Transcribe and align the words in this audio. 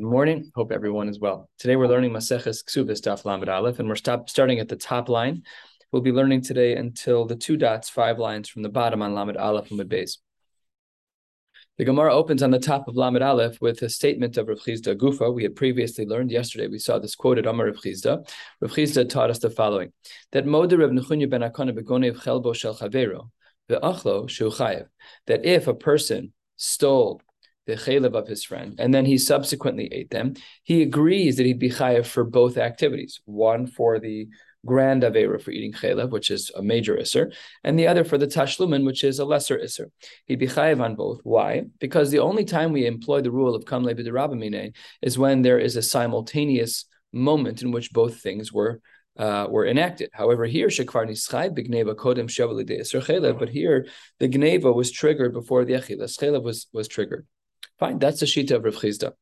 Good 0.00 0.08
morning. 0.08 0.50
Hope 0.54 0.72
everyone 0.72 1.10
is 1.10 1.20
well. 1.20 1.50
Today 1.58 1.76
we're 1.76 1.86
learning 1.86 2.12
Maseches 2.12 2.64
Ksubis 2.64 3.02
Daf 3.02 3.26
Lamed 3.26 3.50
Aleph, 3.50 3.80
and 3.80 3.86
we're 3.86 3.96
stop, 3.96 4.30
starting 4.30 4.58
at 4.58 4.66
the 4.66 4.74
top 4.74 5.10
line. 5.10 5.42
We'll 5.92 6.00
be 6.00 6.10
learning 6.10 6.40
today 6.40 6.74
until 6.74 7.26
the 7.26 7.36
two 7.36 7.58
dots, 7.58 7.90
five 7.90 8.18
lines 8.18 8.48
from 8.48 8.62
the 8.62 8.70
bottom 8.70 9.02
on 9.02 9.14
Lamed 9.14 9.36
Aleph 9.36 9.70
and 9.70 9.78
Beis. 9.80 10.16
The 11.76 11.84
Gemara 11.84 12.14
opens 12.14 12.42
on 12.42 12.50
the 12.50 12.58
top 12.58 12.88
of 12.88 12.96
Lamed 12.96 13.20
Aleph 13.20 13.60
with 13.60 13.82
a 13.82 13.90
statement 13.90 14.38
of 14.38 14.48
Rav 14.48 14.60
Chizda 14.60 14.96
Gufa. 14.96 15.34
We 15.34 15.42
had 15.42 15.54
previously 15.54 16.06
learned 16.06 16.30
yesterday. 16.30 16.68
We 16.68 16.78
saw 16.78 16.98
this 16.98 17.14
quoted 17.14 17.44
Amar 17.44 17.66
Rav 17.66 17.76
Chizda. 17.76 18.26
Rav 18.62 18.70
Chizda 18.70 19.06
taught 19.06 19.28
us 19.28 19.40
the 19.40 19.50
following: 19.50 19.92
that 20.32 20.46
Moder 20.46 20.78
Rav 20.78 20.92
Nechunya 20.92 21.28
ben 21.28 21.42
Akana 21.42 21.78
begonev 21.78 22.16
chelbo 22.22 22.54
shel 22.54 22.74
chavero 22.74 23.28
ve'achlo 23.68 24.30
shu 24.30 24.50
That 25.26 25.44
if 25.44 25.66
a 25.66 25.74
person 25.74 26.32
stole 26.56 27.20
the 27.66 27.74
chalev 27.74 28.14
of 28.14 28.26
his 28.26 28.44
friend, 28.44 28.74
and 28.78 28.92
then 28.92 29.04
he 29.04 29.18
subsequently 29.18 29.88
ate 29.92 30.10
them, 30.10 30.34
he 30.64 30.82
agrees 30.82 31.36
that 31.36 31.46
he'd 31.46 31.58
be 31.58 31.70
chayav 31.70 32.06
for 32.06 32.24
both 32.24 32.56
activities. 32.56 33.20
One 33.24 33.66
for 33.66 33.98
the 33.98 34.28
grand 34.66 35.02
avera 35.02 35.40
for 35.40 35.50
eating 35.50 35.72
chalev, 35.72 36.10
which 36.10 36.30
is 36.30 36.50
a 36.56 36.62
major 36.62 36.96
isser, 36.96 37.32
and 37.64 37.78
the 37.78 37.86
other 37.86 38.04
for 38.04 38.18
the 38.18 38.26
tashlumin, 38.26 38.84
which 38.84 39.04
is 39.04 39.18
a 39.18 39.24
lesser 39.24 39.58
isser. 39.58 39.86
He'd 40.26 40.38
be 40.38 40.46
chayav 40.46 40.82
on 40.82 40.96
both. 40.96 41.20
Why? 41.22 41.64
Because 41.78 42.10
the 42.10 42.18
only 42.18 42.44
time 42.44 42.72
we 42.72 42.86
employ 42.86 43.20
the 43.20 43.30
rule 43.30 43.54
of 43.54 43.64
kamle 43.64 43.94
b'derabamine 43.94 44.74
is 45.02 45.18
when 45.18 45.42
there 45.42 45.58
is 45.58 45.76
a 45.76 45.82
simultaneous 45.82 46.86
moment 47.12 47.62
in 47.62 47.72
which 47.72 47.92
both 47.92 48.20
things 48.20 48.52
were 48.52 48.80
uh, 49.18 49.46
were 49.50 49.66
enacted. 49.66 50.08
However, 50.12 50.46
here 50.46 50.68
Shekvar 50.68 51.06
Nischai 51.06 51.50
Bigneva 51.50 51.94
Kodem 51.94 52.28
Shavali 52.28 52.64
De 52.64 53.32
but 53.34 53.48
here 53.48 53.86
the 54.18 54.28
Gneva 54.28 54.74
was 54.74 54.90
triggered 54.90 55.32
before 55.32 55.64
the 55.64 55.74
Achilas. 55.74 56.18
Chelev 56.18 56.42
was 56.42 56.68
was 56.72 56.88
triggered. 56.88 57.26
Fine, 57.80 57.98
that's 57.98 58.20
the 58.20 58.26
shita 58.26 58.50
of 58.52 58.64
Rav 58.64 58.74
Chizda. 58.74 59.12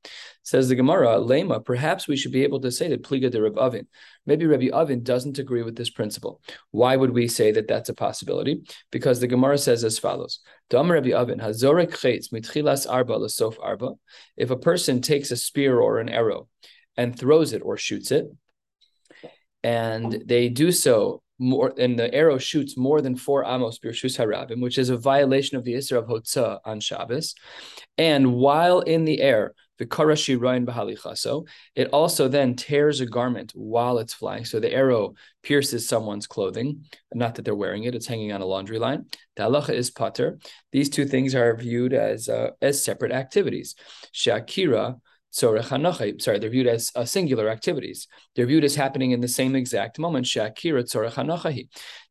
Says 0.42 0.68
the 0.68 0.74
Gemara, 0.74 1.20
Lema, 1.20 1.64
perhaps 1.64 2.08
we 2.08 2.16
should 2.16 2.32
be 2.32 2.42
able 2.42 2.60
to 2.60 2.72
say 2.72 2.88
that 2.88 3.04
Pliga 3.04 3.30
de 3.30 3.40
Rav 3.40 3.56
Avin. 3.56 3.86
Maybe 4.26 4.46
Rabbi 4.46 4.70
Avin 4.72 5.04
doesn't 5.04 5.38
agree 5.38 5.62
with 5.62 5.76
this 5.76 5.90
principle. 5.90 6.42
Why 6.72 6.96
would 6.96 7.10
we 7.10 7.28
say 7.28 7.52
that 7.52 7.68
that's 7.68 7.88
a 7.88 7.94
possibility? 7.94 8.62
Because 8.90 9.20
the 9.20 9.28
Gemara 9.28 9.58
says 9.58 9.84
as 9.84 10.00
follows: 10.00 10.40
Dam 10.70 10.90
Rabbi 10.90 11.12
Avin 11.12 11.38
mitchilas 11.38 12.90
arba 12.90 13.14
lasof 13.14 13.54
arba. 13.62 13.92
If 14.36 14.50
a 14.50 14.56
person 14.56 15.00
takes 15.00 15.30
a 15.30 15.36
spear 15.36 15.78
or 15.78 16.00
an 16.00 16.08
arrow 16.08 16.48
and 16.96 17.16
throws 17.16 17.52
it 17.52 17.62
or 17.64 17.76
shoots 17.76 18.10
it, 18.10 18.26
and 19.62 20.20
they 20.26 20.48
do 20.48 20.72
so 20.72 21.22
more 21.38 21.72
and 21.78 21.98
the 21.98 22.12
arrow 22.14 22.38
shoots 22.38 22.76
more 22.76 23.00
than 23.00 23.16
four 23.16 23.44
amos 23.44 23.78
birshus 23.78 24.18
harabim, 24.18 24.60
which 24.60 24.78
is 24.78 24.90
a 24.90 24.96
violation 24.96 25.56
of 25.56 25.64
the 25.64 25.74
Isra 25.74 25.98
of 25.98 26.06
Hotza 26.06 26.58
on 26.64 26.80
Shabbos. 26.80 27.34
And 27.96 28.34
while 28.34 28.80
in 28.80 29.04
the 29.04 29.20
air, 29.20 29.54
the 29.78 29.86
karashi 29.86 30.40
rain 30.40 30.66
bahalichaso, 30.66 31.46
it 31.74 31.88
also 31.92 32.28
then 32.28 32.56
tears 32.56 33.00
a 33.00 33.06
garment 33.06 33.52
while 33.54 33.98
it's 33.98 34.12
flying. 34.12 34.44
So 34.44 34.58
the 34.58 34.72
arrow 34.72 35.14
pierces 35.42 35.88
someone's 35.88 36.26
clothing. 36.26 36.84
Not 37.14 37.36
that 37.36 37.44
they're 37.44 37.54
wearing 37.54 37.84
it; 37.84 37.94
it's 37.94 38.06
hanging 38.06 38.32
on 38.32 38.40
a 38.40 38.46
laundry 38.46 38.78
line. 38.78 39.06
The 39.36 39.44
halacha 39.44 39.70
is 39.70 39.90
pater. 39.90 40.38
These 40.72 40.90
two 40.90 41.06
things 41.06 41.34
are 41.34 41.56
viewed 41.56 41.92
as 41.92 42.28
uh, 42.28 42.50
as 42.60 42.84
separate 42.84 43.12
activities. 43.12 43.76
Shakira 44.12 45.00
Sorry, 45.30 45.60
they're 45.60 46.50
viewed 46.50 46.66
as 46.66 46.90
uh, 46.94 47.04
singular 47.04 47.48
activities. 47.48 48.08
They're 48.34 48.46
viewed 48.46 48.64
as 48.64 48.74
happening 48.74 49.10
in 49.10 49.20
the 49.20 49.28
same 49.28 49.54
exact 49.54 49.98
moment. 49.98 50.26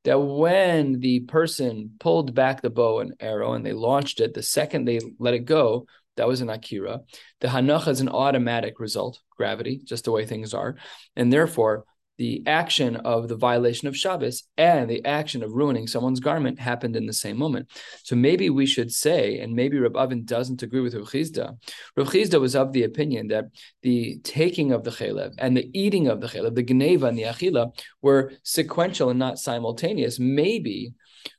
That 0.04 0.20
when 0.20 1.00
the 1.00 1.20
person 1.22 1.92
pulled 2.00 2.36
back 2.36 2.62
the 2.62 2.70
bow 2.70 3.00
and 3.00 3.16
arrow 3.20 3.54
and 3.54 3.66
they 3.66 3.74
launched 3.74 4.22
it, 4.22 4.34
the 4.34 4.44
second 4.44 4.86
they 4.86 5.00
let 5.20 5.34
it 5.34 5.46
go, 5.46 5.88
that 6.16 6.28
was 6.28 6.42
an 6.42 6.50
akira. 6.50 7.02
The 7.42 7.48
hanacha 7.48 7.90
is 7.90 8.02
an 8.02 8.10
automatic 8.10 8.80
result, 8.80 9.20
gravity, 9.36 9.82
just 9.84 10.06
the 10.06 10.12
way 10.12 10.26
things 10.26 10.54
are, 10.54 10.78
and 11.16 11.34
therefore 11.34 11.86
the 12.18 12.44
action 12.48 12.96
of 12.98 13.28
the 13.28 13.36
violation 13.36 13.88
of 13.88 13.96
Shabbos 13.96 14.44
and 14.58 14.90
the 14.90 15.06
action 15.06 15.44
of 15.44 15.54
ruining 15.54 15.88
someone's 15.88 16.20
garment 16.20 16.60
happened 16.60 16.96
in 16.96 17.06
the 17.06 17.14
same 17.14 17.38
moment. 17.38 17.70
So 18.04 18.16
maybe 18.16 18.50
we 18.50 18.66
should 18.66 18.92
say, 18.92 19.40
and 19.40 19.54
maybe 19.54 19.80
Reb 19.80 19.96
Avin 19.96 20.26
doesn't 20.26 20.64
agree 20.64 20.82
with 20.82 20.96
Rav 20.96 21.06
Chizda. 21.06 21.58
Rav 21.96 22.08
Chizda 22.08 22.42
was 22.42 22.56
of 22.56 22.74
the 22.74 22.84
opinion 22.84 23.28
that 23.28 23.46
the 23.84 24.20
taking 24.24 24.72
of 24.72 24.84
the 24.84 24.92
chalev 24.92 25.34
and 25.38 25.56
the 25.56 25.70
eating 25.78 26.08
of 26.08 26.22
the 26.22 26.28
chalev, 26.28 26.56
the 26.56 26.64
gneva 26.64 27.08
and 27.08 27.18
the 27.18 27.24
achila, 27.24 27.72
were 28.02 28.34
sequential 28.44 29.10
and 29.10 29.20
not 29.20 29.38
simultaneous. 29.38 30.20
Maybe 30.20 30.94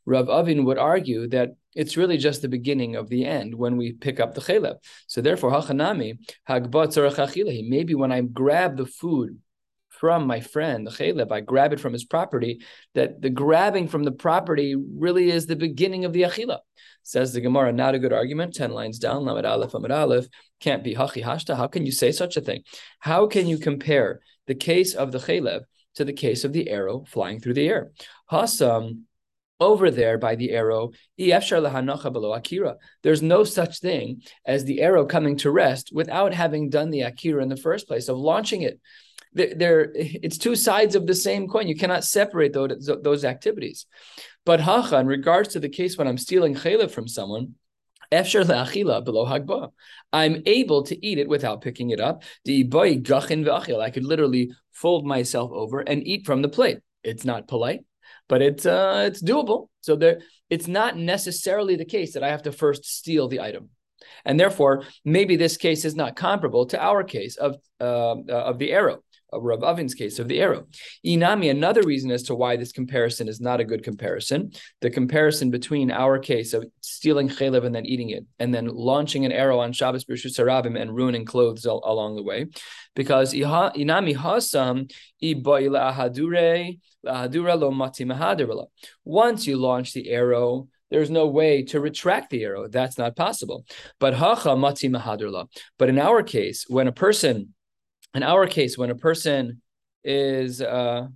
Rav 0.07 0.29
Avin 0.29 0.65
would 0.65 0.79
argue 0.79 1.29
that 1.29 1.51
it's 1.75 1.97
really 1.97 2.17
just 2.19 2.43
the 2.43 2.49
beginning 2.49 2.97
of 2.97 3.09
the 3.09 3.25
end 3.25 3.55
when 3.55 3.77
we 3.77 3.93
pick 3.93 4.21
up 4.21 4.35
the 4.35 4.41
chalev. 4.41 4.77
So 5.07 5.21
therefore, 5.21 5.51
hachanami 5.51 6.19
hagbat 6.49 7.69
Maybe 7.69 7.95
when 7.95 8.13
I 8.13 8.21
grab 8.21 8.77
the 8.77 8.87
food 8.87 9.39
from 9.99 10.27
my 10.27 10.41
friend, 10.41 10.87
the 10.87 10.91
Chaleb, 10.91 11.33
I 11.33 11.41
grab 11.41 11.73
it 11.73 11.81
from 11.81 11.93
his 11.93 12.05
property, 12.05 12.61
that 12.95 13.21
the 13.21 13.31
grabbing 13.31 13.89
from 13.89 14.05
the 14.05 14.13
property 14.13 14.77
really 14.77 15.31
is 15.31 15.47
the 15.47 15.57
beginning 15.57 16.05
of 16.05 16.13
the 16.13 16.23
Achila. 16.23 16.59
Says 17.03 17.33
the 17.33 17.41
Gemara, 17.41 17.73
not 17.73 17.95
a 17.95 17.99
good 17.99 18.13
argument. 18.13 18.55
10 18.55 18.71
lines 18.71 18.99
down, 18.99 19.25
Lamed 19.25 19.47
Aleph, 19.47 19.75
Lamed 19.75 19.91
Aleph, 19.91 20.29
can't 20.61 20.85
be 20.85 20.95
Hachi 20.95 21.23
Hashta. 21.23 21.57
How 21.57 21.67
can 21.67 21.87
you 21.87 21.93
say 21.93 22.13
such 22.13 22.37
a 22.37 22.41
thing? 22.41 22.63
How 23.01 23.27
can 23.27 23.47
you 23.47 23.59
compare 23.59 24.21
the 24.47 24.55
case 24.55 24.95
of 24.95 25.11
the 25.11 25.19
Chaleb 25.19 25.63
to 25.95 26.05
the 26.05 26.13
case 26.13 26.45
of 26.45 26.53
the 26.53 26.69
arrow 26.69 27.05
flying 27.07 27.41
through 27.41 27.55
the 27.55 27.69
air? 27.69 27.91
Hasam, 28.31 29.05
over 29.61 29.91
there 29.91 30.19
by 30.19 30.37
the 30.37 30.51
arrow, 30.51 30.93
akira. 31.19 32.77
there's 33.03 33.23
no 33.23 33.45
such 33.45 33.81
thing 33.81 34.23
as 34.45 34.65
the 34.65 34.81
arrow 34.81 35.05
coming 35.05 35.37
to 35.37 35.51
rest 35.51 35.91
without 35.93 36.33
having 36.33 36.71
done 36.71 36.91
the 36.91 37.03
akira 37.03 37.43
in 37.43 37.49
the 37.49 37.57
first 37.57 37.89
place 37.89 38.09
of 38.09 38.17
launching 38.17 38.63
it 38.63 38.81
they're, 39.33 39.91
it's 39.95 40.39
two 40.39 40.57
sides 40.57 40.95
of 40.95 41.07
the 41.07 41.15
same 41.15 41.49
coin. 41.49 41.69
You 41.69 41.77
cannot 41.77 42.05
separate 42.05 42.53
those, 42.53 42.91
those 43.03 43.25
activities. 43.25 43.87
But 44.45 44.61
hacha, 44.61 44.99
in 44.99 45.07
regards 45.07 45.51
to 45.51 45.61
the 45.61 45.69
case 45.69 45.99
when 45.99 46.09
I'm 46.09 46.19
stealing 46.19 46.55
chaylev 46.55 46.91
from 46.91 47.09
someone, 47.09 47.55
Efsher 48.11 48.45
le'achila 48.45 49.05
below 49.05 49.27
hagba. 49.27 49.71
I'm 50.13 50.43
able 50.47 50.83
to 50.85 51.07
eat 51.07 51.19
it 51.19 51.29
without 51.29 51.61
picking 51.61 51.91
it 51.91 52.01
up. 52.01 52.23
I 52.47 53.91
could 53.91 54.05
literally 54.05 54.53
fold 54.73 55.07
myself 55.07 55.51
over 55.53 55.81
and 55.81 56.07
eat 56.07 56.25
from 56.25 56.43
the 56.43 56.49
plate. 56.49 56.79
It's 57.05 57.25
not 57.25 57.49
polite, 57.49 57.85
but 58.29 58.41
it's 58.43 58.65
uh, 58.65 59.05
it's 59.07 59.23
doable. 59.23 59.69
So 59.83 59.97
there, 59.97 60.21
it's 60.49 60.67
not 60.67 60.97
necessarily 60.97 61.77
the 61.77 61.85
case 61.85 62.15
that 62.15 62.23
I 62.23 62.31
have 62.31 62.43
to 62.45 62.53
first 62.53 62.85
steal 62.87 63.29
the 63.29 63.41
item. 63.41 63.71
And 64.25 64.41
therefore, 64.41 64.85
maybe 65.05 65.37
this 65.37 65.57
case 65.57 65.85
is 65.85 65.95
not 65.95 66.17
comparable 66.17 66.67
to 66.67 66.83
our 66.83 67.05
case 67.05 67.37
of 67.37 67.57
uh, 67.81 68.17
of 68.27 68.59
the 68.59 68.73
arrow 68.73 69.03
Rav 69.33 69.63
Avin's 69.63 69.95
case 69.95 70.19
of 70.19 70.29
the 70.29 70.41
arrow. 70.41 70.67
Inami, 71.05 71.51
another 71.51 71.83
reason 71.83 72.11
as 72.11 72.23
to 72.25 72.35
why 72.35 72.57
this 72.57 72.73
comparison 72.73 73.29
is 73.29 73.41
not 73.41 73.61
a 73.61 73.65
good 73.65 73.83
comparison, 73.83 74.53
the 74.81 74.91
comparison 74.91 75.51
between 75.51 75.91
our 75.91 76.19
case 76.19 76.55
of 76.55 76.67
stealing 76.81 77.29
chalev 77.29 77.65
and 77.65 77.75
then 77.75 77.87
eating 77.87 78.11
it, 78.11 78.25
and 78.39 78.55
then 78.55 78.67
launching 78.67 79.25
an 79.25 79.33
arrow 79.33 79.59
on 79.59 79.73
Shabbos 79.73 80.05
B'Rishus 80.05 80.39
Harabim 80.39 80.81
and 80.81 80.95
ruining 80.95 81.25
clothes 81.25 81.67
al- 81.67 81.83
along 81.85 82.17
the 82.17 82.23
way, 82.23 82.47
because 82.95 83.35
Inami 83.35 84.17
Hasam 84.17 84.91
lo 88.57 88.71
Once 89.05 89.47
you 89.47 89.57
launch 89.57 89.93
the 89.93 90.11
arrow, 90.11 90.69
there's 90.91 91.11
no 91.11 91.27
way 91.27 91.63
to 91.65 91.81
retract 91.81 92.31
the 92.31 92.45
arrow. 92.45 92.69
That's 92.69 92.99
not 92.99 93.17
possible. 93.17 93.67
But 94.01 94.15
hacha 94.15 94.57
mati 94.57 94.89
mahadirla. 94.89 95.49
But 95.79 95.89
in 95.89 95.99
our 95.99 96.23
case, 96.23 96.65
when 96.69 96.89
a 96.89 96.93
person 96.93 97.55
in 98.15 98.23
our 98.23 98.47
case, 98.47 98.77
when 98.79 98.91
a 98.91 98.95
person 98.95 99.63
is 100.05 100.61
uh, 100.63 101.09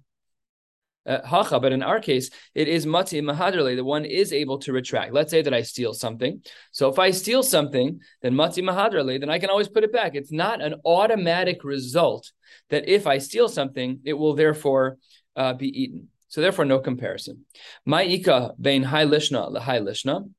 uh, 1.06 1.26
hacha, 1.26 1.58
but 1.58 1.72
in 1.72 1.82
our 1.82 2.00
case, 2.00 2.30
it 2.54 2.68
is 2.68 2.86
mati 2.86 3.20
mahadrale. 3.20 3.74
The 3.74 3.84
one 3.84 4.04
is 4.04 4.32
able 4.32 4.58
to 4.58 4.72
retract. 4.72 5.12
Let's 5.12 5.30
say 5.30 5.42
that 5.42 5.54
I 5.54 5.62
steal 5.62 5.94
something. 5.94 6.42
So 6.70 6.88
if 6.88 6.98
I 6.98 7.10
steal 7.10 7.42
something, 7.42 8.00
then 8.22 8.34
mati 8.34 8.62
mahadrale, 8.62 9.18
then 9.18 9.30
I 9.30 9.38
can 9.38 9.50
always 9.50 9.68
put 9.68 9.84
it 9.84 9.92
back. 9.92 10.14
It's 10.14 10.32
not 10.32 10.60
an 10.60 10.74
automatic 10.84 11.64
result 11.64 12.30
that 12.70 12.88
if 12.88 13.06
I 13.06 13.18
steal 13.18 13.48
something, 13.48 14.00
it 14.04 14.12
will 14.12 14.34
therefore 14.34 14.98
uh, 15.34 15.54
be 15.54 15.68
eaten. 15.82 16.08
So 16.28 16.40
therefore, 16.40 16.64
no 16.64 16.78
comparison. 16.78 17.44
Ma'ika 17.86 18.54
bein 18.60 18.82
high 18.82 19.04
lishna 19.04 19.52
lishna. 19.52 20.30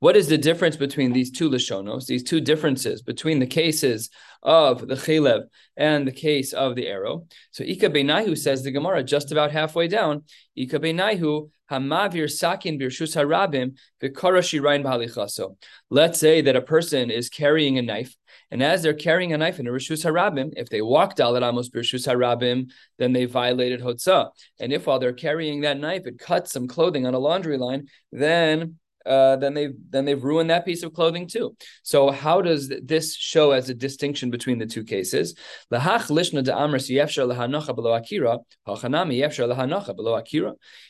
What 0.00 0.16
is 0.16 0.28
the 0.28 0.38
difference 0.38 0.76
between 0.76 1.12
these 1.12 1.30
two 1.30 1.50
Lashonos, 1.50 2.06
these 2.06 2.22
two 2.22 2.40
differences 2.40 3.02
between 3.02 3.38
the 3.38 3.46
cases 3.46 4.08
of 4.42 4.88
the 4.88 4.94
Chalev 4.94 5.44
and 5.76 6.08
the 6.08 6.12
case 6.12 6.54
of 6.54 6.74
the 6.74 6.88
arrow? 6.88 7.26
So 7.50 7.64
Ika 7.64 7.90
Beinahu 7.90 8.36
says 8.36 8.62
the 8.62 8.70
Gemara 8.70 9.04
just 9.04 9.30
about 9.30 9.50
halfway 9.50 9.88
down, 9.88 10.24
Ika 10.56 10.80
Beinahu 10.80 11.50
Hamavir 11.70 12.30
Sakin 12.30 12.78
Birshus 12.78 13.14
Harabim 13.14 13.76
Vikarashi 14.02 14.62
Rain 14.62 14.82
Balichaso. 14.82 15.58
Let's 15.90 16.18
say 16.18 16.40
that 16.40 16.56
a 16.56 16.62
person 16.62 17.10
is 17.10 17.28
carrying 17.28 17.76
a 17.76 17.82
knife, 17.82 18.16
and 18.50 18.62
as 18.62 18.82
they're 18.82 18.94
carrying 18.94 19.34
a 19.34 19.38
knife 19.38 19.60
in 19.60 19.66
a 19.66 19.70
Rishus 19.70 20.02
Harabim, 20.02 20.54
if 20.56 20.70
they 20.70 20.80
walk 20.80 21.14
Dalit 21.14 21.42
Birshus 21.70 22.08
Harabim, 22.08 22.70
then 22.98 23.12
they 23.12 23.26
violated 23.26 23.82
Hotzah. 23.82 24.30
And 24.58 24.72
if 24.72 24.86
while 24.86 24.98
they're 24.98 25.12
carrying 25.12 25.60
that 25.60 25.78
knife, 25.78 26.06
it 26.06 26.18
cuts 26.18 26.52
some 26.52 26.68
clothing 26.68 27.06
on 27.06 27.12
a 27.12 27.18
laundry 27.18 27.58
line, 27.58 27.88
then 28.10 28.76
uh, 29.06 29.36
then 29.36 29.54
they've 29.54 29.74
then 29.88 30.04
they've 30.04 30.22
ruined 30.22 30.50
that 30.50 30.64
piece 30.64 30.82
of 30.82 30.92
clothing 30.92 31.26
too. 31.26 31.56
So 31.82 32.10
how 32.10 32.42
does 32.42 32.68
this 32.68 33.14
show 33.16 33.52
as 33.52 33.70
a 33.70 33.74
distinction 33.74 34.30
between 34.30 34.58
the 34.58 34.66
two 34.66 34.84
cases? 34.84 35.34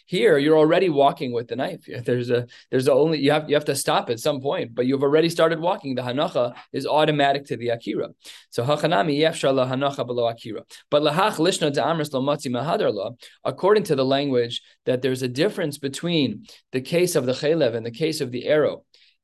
Here 0.06 0.38
you're 0.38 0.58
already 0.58 0.88
walking 0.88 1.32
with 1.32 1.48
the 1.48 1.56
knife. 1.56 1.88
There's 2.04 2.30
a 2.30 2.46
there's 2.70 2.88
a 2.88 2.92
only 2.92 3.20
you 3.20 3.30
have 3.30 3.48
you 3.48 3.54
have 3.54 3.64
to 3.66 3.76
stop 3.76 4.10
at 4.10 4.18
some 4.18 4.40
point, 4.40 4.74
but 4.74 4.86
you've 4.86 5.02
already 5.02 5.28
started 5.28 5.60
walking. 5.60 5.94
The 5.94 6.02
hanacha 6.02 6.54
is 6.72 6.86
automatic 6.86 7.44
to 7.46 7.56
the 7.56 7.68
akira. 7.68 8.08
So 8.50 8.64
hachanami 8.64 9.20
below 10.06 10.28
akira. 10.28 10.62
But 10.90 11.02
lahach 11.02 11.38
according 13.44 13.82
to 13.84 13.94
the 13.94 14.04
language 14.04 14.62
that 14.86 15.02
there's 15.02 15.22
a 15.22 15.28
difference 15.28 15.78
between 15.78 16.44
the 16.72 16.80
case 16.80 17.14
of 17.14 17.26
the 17.26 17.32
chaylev 17.32 17.74
and 17.74 17.86
the 17.86 17.90
case 18.04 18.20
of 18.20 18.30
the 18.32 18.44
arrow, 18.46 18.76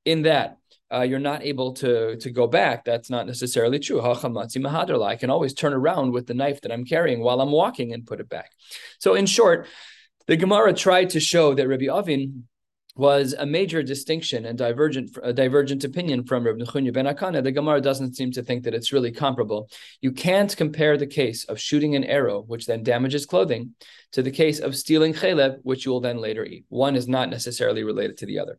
in 0.04 0.22
that 0.22 0.48
uh, 0.94 1.02
you're 1.08 1.28
not 1.32 1.42
able 1.42 1.72
to 1.72 2.16
to 2.16 2.30
go 2.30 2.46
back. 2.46 2.84
That's 2.84 3.10
not 3.10 3.26
necessarily 3.26 3.78
true. 3.78 4.00
I 4.00 5.16
can 5.16 5.30
always 5.30 5.54
turn 5.54 5.74
around 5.80 6.12
with 6.12 6.26
the 6.26 6.34
knife 6.40 6.60
that 6.60 6.72
I'm 6.72 6.84
carrying 6.84 7.20
while 7.20 7.40
I'm 7.40 7.52
walking 7.62 7.92
and 7.92 8.06
put 8.06 8.20
it 8.20 8.28
back. 8.28 8.50
So, 8.98 9.14
in 9.14 9.26
short, 9.26 9.66
the 10.26 10.36
Gemara 10.36 10.72
tried 10.72 11.10
to 11.10 11.20
show 11.20 11.54
that 11.54 11.68
Rabbi 11.68 11.88
Avin 11.88 12.44
was 12.96 13.34
a 13.34 13.44
major 13.44 13.82
distinction 13.82 14.46
and 14.46 14.56
divergent 14.56 15.10
a 15.22 15.32
divergent 15.32 15.84
opinion 15.84 16.24
from 16.24 16.44
Rabbi 16.44 16.60
Nechunya 16.60 16.92
ben 16.92 17.06
Akana. 17.06 17.42
The 17.42 17.52
Gemara 17.52 17.80
doesn't 17.80 18.16
seem 18.16 18.30
to 18.32 18.42
think 18.42 18.64
that 18.64 18.74
it's 18.74 18.92
really 18.92 19.12
comparable. 19.12 19.68
You 20.00 20.12
can't 20.12 20.56
compare 20.56 20.96
the 20.96 21.06
case 21.06 21.44
of 21.44 21.60
shooting 21.60 21.94
an 21.94 22.04
arrow, 22.04 22.40
which 22.42 22.66
then 22.66 22.82
damages 22.82 23.26
clothing, 23.26 23.74
to 24.12 24.22
the 24.22 24.30
case 24.30 24.60
of 24.60 24.74
stealing 24.74 25.12
chalev, 25.12 25.58
which 25.62 25.84
you 25.84 25.92
will 25.92 26.00
then 26.00 26.18
later 26.18 26.44
eat. 26.44 26.64
One 26.68 26.96
is 26.96 27.06
not 27.06 27.28
necessarily 27.28 27.82
related 27.84 28.16
to 28.18 28.26
the 28.26 28.38
other. 28.38 28.58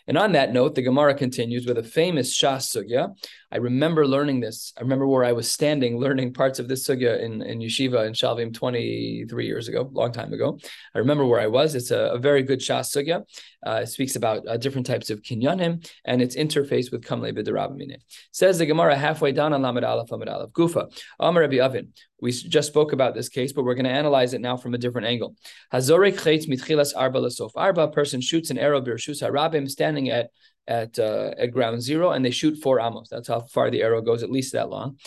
And 0.07 0.17
on 0.17 0.33
that 0.33 0.53
note, 0.53 0.75
the 0.75 0.81
Gemara 0.81 1.13
continues 1.13 1.65
with 1.65 1.77
a 1.77 1.83
famous 1.83 2.37
Shas 2.37 2.75
Sugya. 2.75 3.15
I 3.51 3.57
remember 3.57 4.07
learning 4.07 4.39
this. 4.39 4.71
I 4.77 4.81
remember 4.81 5.05
where 5.05 5.25
I 5.25 5.33
was 5.33 5.51
standing 5.51 5.99
learning 5.99 6.33
parts 6.33 6.59
of 6.59 6.67
this 6.67 6.87
Sugya 6.87 7.21
in, 7.21 7.41
in 7.41 7.59
Yeshiva 7.59 8.07
in 8.07 8.13
Shalvim 8.13 8.53
23 8.53 9.45
years 9.45 9.67
ago, 9.67 9.89
long 9.91 10.11
time 10.11 10.31
ago. 10.31 10.57
I 10.95 10.99
remember 10.99 11.25
where 11.25 11.41
I 11.41 11.47
was. 11.47 11.75
It's 11.75 11.91
a, 11.91 12.11
a 12.13 12.17
very 12.17 12.43
good 12.43 12.59
Shas 12.59 12.95
Sugya. 12.95 13.23
Uh, 13.65 13.81
it 13.83 13.87
speaks 13.87 14.15
about 14.15 14.47
uh, 14.47 14.57
different 14.57 14.87
types 14.87 15.09
of 15.09 15.21
kinyanim 15.21 15.87
and 16.05 16.21
its 16.21 16.35
interface 16.35 16.91
with 16.91 17.05
Kamle 17.05 17.31
B'derabamine. 17.33 17.97
Says 18.31 18.57
the 18.57 18.65
Gemara 18.65 18.95
halfway 18.95 19.31
down 19.31 19.53
on 19.53 19.61
Lamed 19.61 19.83
Aleph, 19.83 20.11
Lamed 20.11 20.29
Aleph. 20.29 20.51
Gufa, 20.51 20.91
Amar 21.19 21.41
Rabbi 21.41 21.57
Avin. 21.57 21.89
We 22.21 22.31
just 22.31 22.67
spoke 22.67 22.93
about 22.93 23.15
this 23.15 23.29
case, 23.29 23.51
but 23.51 23.65
we're 23.65 23.73
going 23.73 23.85
to 23.85 23.91
analyze 23.91 24.33
it 24.33 24.41
now 24.41 24.55
from 24.55 24.75
a 24.75 24.77
different 24.77 25.07
angle. 25.07 25.35
Hazorek 25.73 26.19
chayt 26.19 26.47
mitchilas 26.47 26.93
arba 26.95 27.19
lasof 27.19 27.49
arba. 27.55 27.87
Person 27.87 28.21
shoots 28.21 28.51
an 28.51 28.59
arrow 28.59 28.79
birshus 28.79 29.23
harabim, 29.23 29.67
standing 29.69 29.90
at 29.97 30.31
at 30.67 30.97
uh, 30.99 31.31
at 31.37 31.51
ground 31.51 31.81
zero, 31.81 32.11
and 32.11 32.23
they 32.23 32.31
shoot 32.31 32.57
four 32.61 32.79
amos. 32.79 33.09
That's 33.09 33.27
how 33.27 33.41
far 33.41 33.69
the 33.69 33.81
arrow 33.81 34.01
goes, 34.01 34.23
at 34.23 34.31
least 34.31 34.53
that 34.53 34.69
long. 34.69 34.97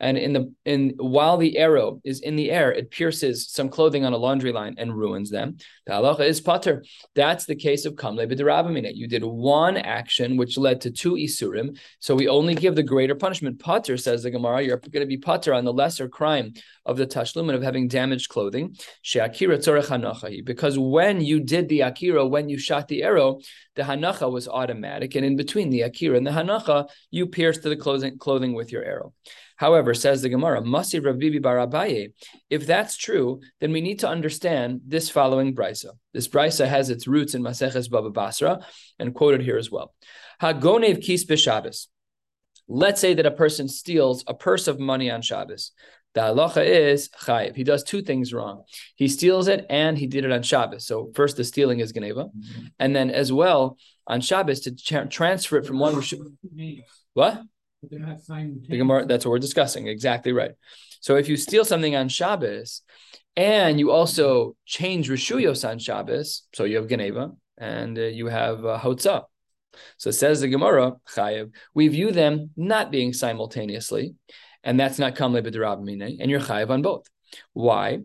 And 0.00 0.18
in 0.18 0.32
the 0.32 0.52
in 0.64 0.94
while 0.98 1.36
the 1.36 1.58
arrow 1.58 2.00
is 2.04 2.20
in 2.20 2.36
the 2.36 2.50
air, 2.50 2.72
it 2.72 2.90
pierces 2.90 3.48
some 3.48 3.68
clothing 3.68 4.04
on 4.04 4.12
a 4.12 4.16
laundry 4.16 4.52
line 4.52 4.74
and 4.78 4.96
ruins 4.96 5.30
them. 5.30 5.56
The 5.86 5.92
halacha 5.92 6.20
is 6.20 6.40
pater. 6.40 6.84
That's 7.14 7.46
the 7.46 7.56
case 7.56 7.84
of 7.84 7.96
kamle 7.96 8.26
b'derabamina. 8.26 8.94
You 8.94 9.08
did 9.08 9.24
one 9.24 9.76
action 9.76 10.36
which 10.36 10.56
led 10.58 10.80
to 10.82 10.90
two 10.90 11.14
isurim, 11.14 11.78
so 11.98 12.14
we 12.14 12.28
only 12.28 12.54
give 12.54 12.74
the 12.74 12.82
greater 12.82 13.14
punishment. 13.14 13.58
Pater 13.58 13.96
says 13.96 14.22
the 14.22 14.30
Gemara, 14.30 14.62
you're 14.62 14.76
going 14.76 15.00
to 15.00 15.06
be 15.06 15.16
pater 15.16 15.52
on 15.54 15.64
the 15.64 15.72
lesser 15.72 16.08
crime 16.08 16.54
of 16.86 16.96
the 16.96 17.06
tashlumin 17.06 17.54
of 17.54 17.62
having 17.62 17.88
damaged 17.88 18.28
clothing. 18.28 18.76
Because 20.44 20.78
when 20.78 21.20
you 21.20 21.40
did 21.40 21.68
the 21.68 21.80
akira, 21.80 22.26
when 22.26 22.48
you 22.48 22.58
shot 22.58 22.88
the 22.88 23.02
arrow, 23.02 23.40
the 23.76 23.82
hanacha 23.82 24.30
was 24.30 24.48
automatic, 24.48 25.14
and 25.14 25.24
in 25.24 25.36
between 25.36 25.70
the 25.70 25.82
akira 25.82 26.16
and 26.16 26.26
the 26.26 26.30
hanacha, 26.30 26.88
you 27.10 27.26
pierced 27.26 27.62
the 27.62 27.76
clothing, 27.76 28.18
clothing 28.18 28.54
with 28.54 28.72
your 28.72 28.84
arrow. 28.84 29.12
However, 29.56 29.94
says 29.94 30.22
the 30.22 30.28
Gemara, 30.28 30.62
Masi 30.62 31.00
Rabibi 31.00 31.40
Barabaye, 31.40 32.12
if 32.50 32.66
that's 32.66 32.96
true, 32.96 33.40
then 33.60 33.72
we 33.72 33.80
need 33.80 34.00
to 34.00 34.08
understand 34.08 34.80
this 34.86 35.08
following 35.08 35.54
brisa. 35.54 35.90
This 36.12 36.28
brisa 36.28 36.66
has 36.66 36.90
its 36.90 37.06
roots 37.06 37.34
in 37.34 37.42
Maseches 37.42 37.88
Baba 37.88 38.10
Basra 38.10 38.60
and 38.98 39.14
quoted 39.14 39.42
here 39.42 39.56
as 39.56 39.70
well. 39.70 39.94
Hagonev 40.42 41.02
kis 41.02 41.24
b'Shabbos. 41.24 41.86
Let's 42.66 43.00
say 43.00 43.14
that 43.14 43.26
a 43.26 43.30
person 43.30 43.68
steals 43.68 44.24
a 44.26 44.34
purse 44.34 44.66
of 44.68 44.80
money 44.80 45.10
on 45.10 45.22
Shabbos. 45.22 45.72
The 46.14 46.20
halacha 46.20 46.64
is 46.64 47.08
chayiv. 47.08 47.56
He 47.56 47.64
does 47.64 47.82
two 47.82 48.02
things 48.02 48.32
wrong. 48.32 48.62
He 48.94 49.08
steals 49.08 49.48
it 49.48 49.66
and 49.68 49.98
he 49.98 50.06
did 50.06 50.24
it 50.24 50.32
on 50.32 50.42
Shabbos. 50.42 50.86
So 50.86 51.10
first, 51.14 51.36
the 51.36 51.44
stealing 51.44 51.80
is 51.80 51.92
geneva, 51.92 52.26
mm-hmm. 52.26 52.66
and 52.78 52.94
then 52.94 53.10
as 53.10 53.32
well 53.32 53.76
on 54.06 54.20
Shabbos 54.20 54.60
to 54.60 54.74
tra- 54.74 55.08
transfer 55.08 55.56
it 55.58 55.66
from 55.66 55.78
one. 55.78 55.94
What? 57.14 57.42
The 58.68 58.76
Gemara, 58.78 59.06
that's 59.06 59.24
what 59.24 59.32
we're 59.32 59.38
discussing. 59.38 59.88
Exactly 59.88 60.32
right. 60.32 60.52
So 61.00 61.16
if 61.16 61.28
you 61.28 61.36
steal 61.36 61.64
something 61.64 61.94
on 61.96 62.08
Shabbos, 62.08 62.82
and 63.36 63.80
you 63.80 63.90
also 63.90 64.56
change 64.64 65.10
rishuyos 65.10 65.68
on 65.68 65.78
Shabbos, 65.78 66.46
so 66.54 66.64
you 66.64 66.76
have 66.76 66.88
geneva 66.88 67.32
and 67.58 67.98
uh, 67.98 68.02
you 68.02 68.26
have 68.26 68.64
uh, 68.64 68.78
hotza. 68.78 69.24
So 69.96 70.12
says 70.12 70.40
the 70.40 70.48
Gemara, 70.48 70.92
chayiv. 71.08 71.52
We 71.74 71.88
view 71.88 72.12
them 72.12 72.50
not 72.56 72.92
being 72.92 73.12
simultaneously 73.12 74.14
and 74.64 74.80
that's 74.80 74.98
not 74.98 75.14
kamle 75.14 75.42
b'derabimine, 75.42 76.02
eh? 76.02 76.16
and 76.20 76.30
you're 76.30 76.40
chayiv 76.40 76.70
on 76.70 76.82
both. 76.82 77.08
Why? 77.52 78.00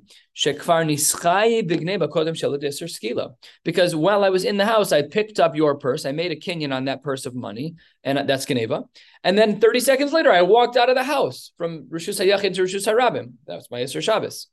Because 3.64 3.96
while 3.96 4.24
I 4.24 4.30
was 4.30 4.46
in 4.46 4.58
the 4.58 4.66
house, 4.66 4.92
I 4.92 5.02
picked 5.04 5.40
up 5.40 5.56
your 5.56 5.76
purse. 5.76 6.06
I 6.06 6.12
made 6.12 6.32
a 6.32 6.36
kinyan 6.36 6.74
on 6.74 6.86
that 6.86 7.04
purse 7.04 7.26
of 7.26 7.36
money, 7.36 7.76
and 8.04 8.30
that's 8.30 8.46
geneva. 8.46 8.86
And 9.24 9.38
then 9.38 9.60
30 9.60 9.80
seconds 9.80 10.14
later, 10.14 10.32
I 10.32 10.42
walked 10.42 10.78
out 10.78 10.90
of 10.90 10.96
the 10.96 11.04
house 11.04 11.52
from 11.58 11.88
Rishus 11.90 12.24
HaYachid 12.24 12.56
to 12.56 12.64
Rishus 12.64 12.88
HaRabim. 12.88 13.34
That's 13.46 13.70
my 13.70 13.82
Yisr 13.82 14.02
Shabbos. 14.02 14.48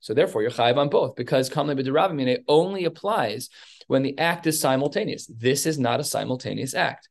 So 0.00 0.12
therefore, 0.14 0.42
you're 0.42 0.50
chayiv 0.50 0.76
on 0.76 0.90
both 0.90 1.16
because 1.16 1.48
kamle 1.48 1.74
b'derabimine 1.74 2.44
only 2.46 2.84
applies 2.84 3.48
when 3.86 4.02
the 4.02 4.18
act 4.18 4.46
is 4.46 4.60
simultaneous. 4.60 5.26
This 5.26 5.66
is 5.66 5.78
not 5.78 6.00
a 6.00 6.04
simultaneous 6.04 6.74
act. 6.74 7.08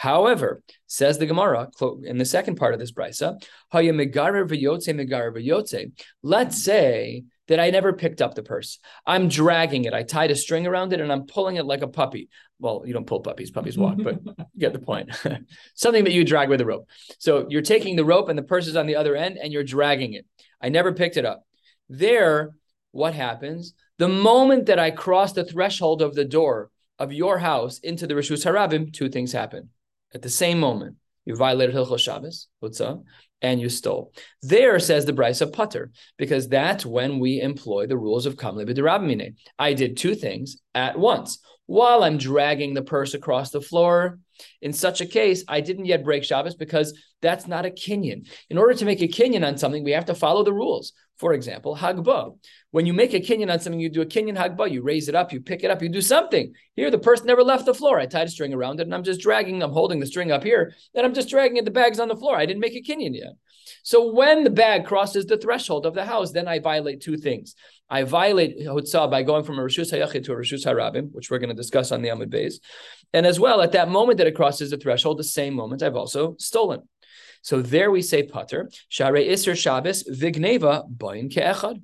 However, 0.00 0.62
says 0.86 1.18
the 1.18 1.26
Gemara 1.26 1.68
in 2.04 2.16
the 2.16 2.24
second 2.24 2.56
part 2.56 2.72
of 2.72 2.80
this 2.80 2.90
brisa, 2.90 3.38
let's 6.22 6.64
say 6.64 7.24
that 7.48 7.60
I 7.60 7.68
never 7.68 7.92
picked 7.92 8.22
up 8.22 8.34
the 8.34 8.42
purse. 8.42 8.78
I'm 9.04 9.28
dragging 9.28 9.84
it. 9.84 9.92
I 9.92 10.02
tied 10.02 10.30
a 10.30 10.36
string 10.36 10.66
around 10.66 10.94
it 10.94 11.02
and 11.02 11.12
I'm 11.12 11.26
pulling 11.26 11.56
it 11.56 11.66
like 11.66 11.82
a 11.82 11.86
puppy. 11.86 12.30
Well, 12.58 12.82
you 12.86 12.94
don't 12.94 13.06
pull 13.06 13.20
puppies, 13.20 13.50
puppies 13.50 13.76
walk, 13.76 13.98
but 14.02 14.20
you 14.24 14.34
get 14.56 14.72
the 14.72 14.78
point. 14.78 15.10
Something 15.74 16.04
that 16.04 16.14
you 16.14 16.24
drag 16.24 16.48
with 16.48 16.62
a 16.62 16.66
rope. 16.66 16.88
So 17.18 17.46
you're 17.50 17.60
taking 17.60 17.94
the 17.94 18.04
rope 18.06 18.30
and 18.30 18.38
the 18.38 18.42
purse 18.42 18.68
is 18.68 18.76
on 18.76 18.86
the 18.86 18.96
other 18.96 19.14
end 19.14 19.36
and 19.36 19.52
you're 19.52 19.64
dragging 19.64 20.14
it. 20.14 20.24
I 20.62 20.70
never 20.70 20.94
picked 20.94 21.18
it 21.18 21.26
up. 21.26 21.44
There, 21.90 22.52
what 22.92 23.12
happens? 23.12 23.74
The 23.98 24.08
moment 24.08 24.64
that 24.64 24.78
I 24.78 24.92
cross 24.92 25.34
the 25.34 25.44
threshold 25.44 26.00
of 26.00 26.14
the 26.14 26.24
door 26.24 26.70
of 26.98 27.12
your 27.12 27.36
house 27.36 27.80
into 27.80 28.06
the 28.06 28.14
Rishus 28.14 28.46
Harabim, 28.46 28.94
two 28.94 29.10
things 29.10 29.32
happen 29.32 29.68
at 30.14 30.22
the 30.22 30.30
same 30.30 30.58
moment, 30.60 30.96
you 31.24 31.36
violated 31.36 31.74
Hilchos 31.74 32.00
Shabbos, 32.00 32.48
Hutzah, 32.62 33.02
and 33.42 33.60
you 33.60 33.68
stole. 33.68 34.12
There 34.42 34.78
says 34.78 35.06
the 35.06 35.12
Brisa 35.12 35.50
Putter, 35.52 35.90
because 36.18 36.48
that's 36.48 36.84
when 36.84 37.18
we 37.18 37.40
employ 37.40 37.86
the 37.86 37.96
rules 37.96 38.26
of 38.26 38.36
Kamle 38.36 38.66
B'derabimine. 38.66 39.34
I 39.58 39.72
did 39.74 39.96
two 39.96 40.14
things 40.14 40.58
at 40.74 40.98
once. 40.98 41.38
While 41.66 42.02
I'm 42.02 42.18
dragging 42.18 42.74
the 42.74 42.82
purse 42.82 43.14
across 43.14 43.50
the 43.50 43.60
floor, 43.60 44.18
in 44.62 44.72
such 44.72 45.00
a 45.00 45.06
case, 45.06 45.44
I 45.48 45.60
didn't 45.60 45.86
yet 45.86 46.04
break 46.04 46.24
Shabbos 46.24 46.54
because 46.54 46.98
that's 47.22 47.46
not 47.46 47.66
a 47.66 47.70
kinyan. 47.70 48.28
In 48.48 48.58
order 48.58 48.74
to 48.74 48.84
make 48.84 49.02
a 49.02 49.08
kinyan 49.08 49.46
on 49.46 49.58
something, 49.58 49.84
we 49.84 49.92
have 49.92 50.06
to 50.06 50.14
follow 50.14 50.44
the 50.44 50.52
rules. 50.52 50.92
For 51.18 51.34
example, 51.34 51.76
Hagba. 51.76 52.36
When 52.70 52.86
you 52.86 52.94
make 52.94 53.12
a 53.12 53.20
kinyan 53.20 53.52
on 53.52 53.60
something, 53.60 53.78
you 53.78 53.90
do 53.90 54.00
a 54.00 54.06
kinyan 54.06 54.38
Hagba, 54.38 54.70
you 54.70 54.82
raise 54.82 55.08
it 55.08 55.14
up, 55.14 55.32
you 55.32 55.40
pick 55.40 55.62
it 55.62 55.70
up, 55.70 55.82
you 55.82 55.90
do 55.90 56.00
something. 56.00 56.54
Here, 56.76 56.90
the 56.90 56.98
person 56.98 57.26
never 57.26 57.42
left 57.42 57.66
the 57.66 57.74
floor. 57.74 57.98
I 57.98 58.06
tied 58.06 58.28
a 58.28 58.30
string 58.30 58.54
around 58.54 58.80
it 58.80 58.84
and 58.84 58.94
I'm 58.94 59.04
just 59.04 59.20
dragging, 59.20 59.62
I'm 59.62 59.72
holding 59.72 60.00
the 60.00 60.06
string 60.06 60.32
up 60.32 60.42
here, 60.42 60.74
and 60.94 61.04
I'm 61.04 61.12
just 61.12 61.28
dragging 61.28 61.58
it, 61.58 61.66
the 61.66 61.70
bag's 61.70 62.00
on 62.00 62.08
the 62.08 62.16
floor. 62.16 62.36
I 62.36 62.46
didn't 62.46 62.60
make 62.60 62.74
a 62.74 62.82
kinyan 62.82 63.14
yet. 63.14 63.34
So 63.82 64.12
when 64.12 64.44
the 64.44 64.50
bag 64.50 64.86
crosses 64.86 65.26
the 65.26 65.38
threshold 65.38 65.86
of 65.86 65.94
the 65.94 66.04
house, 66.04 66.32
then 66.32 66.48
I 66.48 66.58
violate 66.58 67.00
two 67.00 67.16
things. 67.16 67.54
I 67.88 68.04
violate 68.04 68.60
Hutzah 68.60 69.10
by 69.10 69.22
going 69.22 69.44
from 69.44 69.58
a 69.58 69.62
Rishus 69.62 69.92
HaYachid 69.92 70.24
to 70.24 70.32
a 70.32 70.36
Rishus 70.36 70.64
HaRabim, 70.64 71.10
which 71.12 71.30
we're 71.30 71.38
going 71.38 71.50
to 71.50 71.54
discuss 71.54 71.90
on 71.90 72.02
the 72.02 72.08
Amud 72.08 72.32
Beis. 72.32 72.54
And 73.12 73.26
as 73.26 73.40
well, 73.40 73.60
at 73.60 73.72
that 73.72 73.88
moment 73.88 74.18
that 74.18 74.26
it 74.26 74.36
crosses 74.36 74.70
the 74.70 74.76
threshold, 74.76 75.18
the 75.18 75.24
same 75.24 75.54
moment 75.54 75.82
I've 75.82 75.96
also 75.96 76.36
stolen. 76.38 76.82
So 77.42 77.62
there 77.62 77.90
we 77.90 78.02
say 78.02 78.22
pater, 78.22 78.70
Share 78.88 79.14
Isser 79.14 79.56
Shabbos, 79.56 80.04
Vigneva, 80.04 80.86
Boin 80.88 81.28
Ke'echad. 81.28 81.82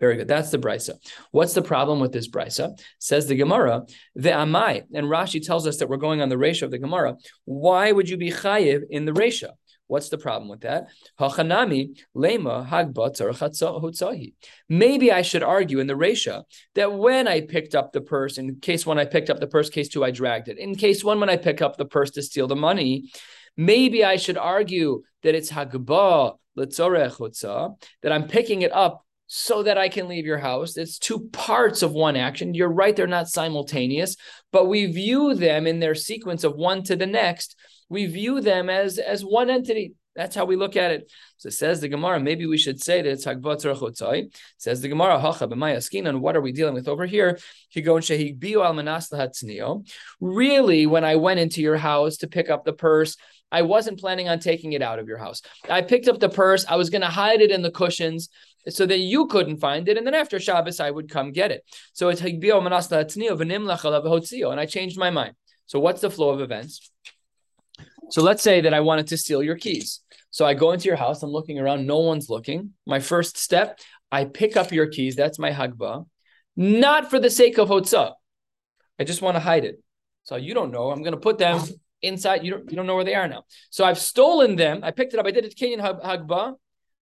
Very 0.00 0.16
good. 0.16 0.28
That's 0.28 0.50
the 0.50 0.58
brisa. 0.58 0.94
What's 1.30 1.52
the 1.52 1.60
problem 1.60 2.00
with 2.00 2.10
this 2.10 2.26
brisa? 2.26 2.80
Says 2.98 3.26
the 3.26 3.36
Gemara, 3.36 3.82
the 4.14 4.30
amai, 4.30 4.84
and 4.94 5.06
Rashi 5.06 5.44
tells 5.44 5.66
us 5.66 5.76
that 5.76 5.90
we're 5.90 5.98
going 5.98 6.22
on 6.22 6.30
the 6.30 6.38
ratio 6.38 6.64
of 6.64 6.70
the 6.70 6.78
Gemara. 6.78 7.16
Why 7.44 7.92
would 7.92 8.08
you 8.08 8.16
be 8.16 8.30
chayiv 8.30 8.84
in 8.88 9.04
the 9.04 9.12
ratio? 9.12 9.50
What's 9.90 10.08
the 10.08 10.18
problem 10.18 10.48
with 10.48 10.60
that? 10.60 10.88
Maybe 14.68 15.12
I 15.12 15.22
should 15.22 15.42
argue 15.42 15.78
in 15.80 15.86
the 15.88 15.94
Resha 15.94 16.44
that 16.76 16.92
when 16.92 17.26
I 17.26 17.40
picked 17.40 17.74
up 17.74 17.92
the 17.92 18.00
purse, 18.00 18.38
in 18.38 18.60
case 18.60 18.86
one 18.86 19.00
I 19.00 19.04
picked 19.04 19.30
up 19.30 19.40
the 19.40 19.48
purse, 19.48 19.68
case 19.68 19.88
two 19.88 20.04
I 20.04 20.12
dragged 20.12 20.46
it. 20.46 20.58
In 20.58 20.76
case 20.76 21.02
one, 21.02 21.18
when 21.18 21.28
I 21.28 21.36
pick 21.36 21.60
up 21.60 21.76
the 21.76 21.86
purse 21.86 22.12
to 22.12 22.22
steal 22.22 22.46
the 22.46 22.54
money, 22.54 23.10
maybe 23.56 24.04
I 24.04 24.14
should 24.14 24.38
argue 24.38 25.02
that 25.24 25.34
it's 25.34 25.50
hagba 25.50 26.36
that 26.56 28.12
I'm 28.12 28.28
picking 28.28 28.62
it 28.62 28.72
up 28.72 29.04
so 29.26 29.62
that 29.64 29.78
I 29.78 29.88
can 29.88 30.06
leave 30.06 30.26
your 30.26 30.38
house. 30.38 30.76
It's 30.76 30.98
two 30.98 31.28
parts 31.32 31.82
of 31.82 31.92
one 31.92 32.16
action. 32.16 32.54
You're 32.54 32.72
right, 32.72 32.94
they're 32.94 33.06
not 33.08 33.28
simultaneous, 33.28 34.16
but 34.52 34.66
we 34.66 34.86
view 34.86 35.34
them 35.34 35.66
in 35.66 35.80
their 35.80 35.94
sequence 35.96 36.44
of 36.44 36.54
one 36.54 36.84
to 36.84 36.96
the 36.96 37.06
next 37.06 37.56
we 37.90 38.06
view 38.06 38.40
them 38.40 38.70
as 38.70 38.98
as 38.98 39.22
one 39.22 39.50
entity. 39.50 39.94
That's 40.16 40.34
how 40.34 40.44
we 40.44 40.56
look 40.56 40.76
at 40.76 40.90
it. 40.90 41.12
So 41.36 41.48
it 41.48 41.52
says 41.52 41.80
the 41.80 41.88
Gemara, 41.88 42.18
maybe 42.18 42.44
we 42.44 42.58
should 42.58 42.82
say 42.82 43.00
that 43.00 43.08
it's 43.08 43.24
Hagbat 43.24 43.62
Tzarchotzai. 43.62 44.34
Says 44.58 44.80
the 44.80 44.88
Gemara, 44.88 45.20
Hacha 45.20 45.46
b'mayaskin, 45.46 46.18
what 46.18 46.36
are 46.36 46.40
we 46.40 46.50
dealing 46.50 46.74
with 46.74 46.88
over 46.88 47.06
here? 47.06 47.38
Really, 50.20 50.86
when 50.86 51.04
I 51.04 51.16
went 51.16 51.40
into 51.40 51.62
your 51.62 51.76
house 51.76 52.16
to 52.18 52.26
pick 52.26 52.50
up 52.50 52.64
the 52.64 52.72
purse, 52.72 53.16
I 53.52 53.62
wasn't 53.62 54.00
planning 54.00 54.28
on 54.28 54.40
taking 54.40 54.72
it 54.72 54.82
out 54.82 54.98
of 54.98 55.06
your 55.06 55.18
house. 55.18 55.42
I 55.68 55.82
picked 55.82 56.08
up 56.08 56.18
the 56.18 56.28
purse. 56.28 56.64
I 56.68 56.76
was 56.76 56.90
going 56.90 57.02
to 57.02 57.08
hide 57.08 57.40
it 57.40 57.50
in 57.50 57.62
the 57.62 57.70
cushions 57.70 58.30
so 58.68 58.86
that 58.86 58.98
you 58.98 59.26
couldn't 59.26 59.58
find 59.58 59.88
it. 59.88 59.96
And 59.96 60.06
then 60.06 60.14
after 60.14 60.38
Shabbos, 60.38 60.80
I 60.80 60.90
would 60.90 61.08
come 61.08 61.32
get 61.32 61.50
it. 61.50 61.64
So 61.92 62.08
it's 62.08 62.20
Higbio 62.20 62.60
Manasla 62.60 63.04
Hatzniyo, 63.04 64.50
and 64.50 64.60
I 64.60 64.66
changed 64.66 64.98
my 64.98 65.10
mind. 65.10 65.34
So 65.66 65.78
what's 65.78 66.00
the 66.00 66.10
flow 66.10 66.30
of 66.30 66.40
events? 66.40 66.90
So 68.10 68.22
let's 68.22 68.42
say 68.42 68.60
that 68.62 68.74
I 68.74 68.80
wanted 68.80 69.06
to 69.08 69.16
steal 69.16 69.42
your 69.42 69.56
keys. 69.56 70.00
So 70.30 70.44
I 70.44 70.54
go 70.54 70.72
into 70.72 70.86
your 70.86 70.96
house, 70.96 71.22
I'm 71.22 71.30
looking 71.30 71.58
around, 71.58 71.86
no 71.86 72.00
one's 72.00 72.28
looking. 72.28 72.70
My 72.86 73.00
first 73.00 73.36
step, 73.36 73.80
I 74.12 74.24
pick 74.24 74.56
up 74.56 74.72
your 74.72 74.86
keys. 74.86 75.16
That's 75.16 75.38
my 75.38 75.50
hagba, 75.50 76.06
not 76.56 77.10
for 77.10 77.18
the 77.18 77.30
sake 77.30 77.58
of 77.58 77.68
hotzah. 77.68 78.12
I 78.98 79.04
just 79.04 79.22
want 79.22 79.36
to 79.36 79.40
hide 79.40 79.64
it. 79.64 79.82
So 80.24 80.36
you 80.36 80.54
don't 80.54 80.72
know. 80.72 80.90
I'm 80.90 81.02
going 81.02 81.14
to 81.14 81.20
put 81.20 81.38
them 81.38 81.60
inside. 82.02 82.44
You 82.44 82.52
don't, 82.52 82.70
you 82.70 82.76
don't 82.76 82.86
know 82.86 82.94
where 82.94 83.04
they 83.04 83.14
are 83.14 83.28
now. 83.28 83.44
So 83.70 83.84
I've 83.84 83.98
stolen 83.98 84.56
them. 84.56 84.80
I 84.82 84.90
picked 84.90 85.14
it 85.14 85.20
up. 85.20 85.26
I 85.26 85.30
did 85.30 85.44
it 85.44 85.56
Kenyan 85.56 85.80
hagba, 85.80 86.54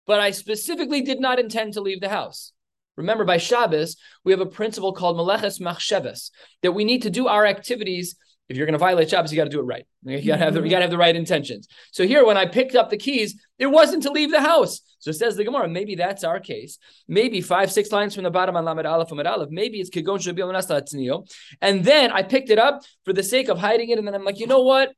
but 0.07 0.21
I 0.21 0.31
specifically 0.31 1.03
did 1.03 1.21
not 1.21 1.39
intend 1.39 1.75
to 1.75 1.81
leave 1.81 2.01
the 2.01 2.09
house. 2.09 2.53
Remember, 2.97 3.25
by 3.25 3.39
Shabbos, 3.39 3.97
we 4.25 4.33
have 4.33 4.41
a 4.41 4.47
principle 4.47 4.93
called 4.93 5.17
Meleches 5.17 5.61
Machsheves, 5.61 6.31
that 6.63 6.73
we 6.73 6.85
need 6.85 7.03
to 7.03 7.11
do 7.11 7.29
our 7.29 7.47
activities 7.47 8.17
if 8.49 8.57
you're 8.57 8.67
going 8.67 8.73
to 8.73 8.79
violate 8.79 9.11
Shabbos, 9.11 9.31
you 9.31 9.37
got 9.37 9.45
to 9.45 9.51
do 9.51 9.61
it 9.61 9.65
right. 9.65 9.87
You 10.05 10.27
got 10.27 10.39
to 10.39 10.45
have 10.45 10.55
the, 10.55 10.61
you 10.61 10.65
mm-hmm. 10.65 10.71
got 10.71 10.77
to 10.79 10.83
have 10.85 10.91
the 10.91 10.99
right 10.99 11.15
intentions. 11.15 11.69
So 11.93 12.07
here, 12.07 12.25
when 12.25 12.39
I 12.39 12.47
picked 12.47 12.75
up 12.75 12.89
the 12.89 12.97
keys, 12.97 13.39
it 13.59 13.67
wasn't 13.67 14.05
to 14.05 14.11
leave 14.11 14.31
the 14.31 14.41
house. 14.41 14.81
So 15.01 15.11
it 15.11 15.15
says 15.15 15.37
the 15.37 15.45
Gemara, 15.45 15.69
maybe 15.69 15.95
that's 15.97 16.25
our 16.25 16.41
case. 16.41 16.79
Maybe 17.07 17.41
five, 17.43 17.71
six 17.71 17.93
lines 17.93 18.15
from 18.15 18.25
the 18.25 18.31
bottom 18.31 18.57
on 18.57 18.65
Lamed 18.65 18.87
Aleph 18.87 19.11
Lamed 19.11 19.27
Aleph. 19.27 19.51
Maybe 19.51 19.81
it's 19.81 19.91
Kigon 19.91 20.19
Shabil 20.19 21.29
And 21.61 21.85
then 21.85 22.11
I 22.11 22.23
picked 22.23 22.51
it 22.51 22.59
up 22.59 22.83
for 23.05 23.13
the 23.13 23.23
sake 23.23 23.49
of 23.49 23.59
hiding 23.59 23.91
it, 23.91 23.99
and 23.99 24.07
then 24.07 24.15
I'm 24.15 24.25
like, 24.25 24.41
you 24.41 24.47
know 24.47 24.63
what? 24.63 24.93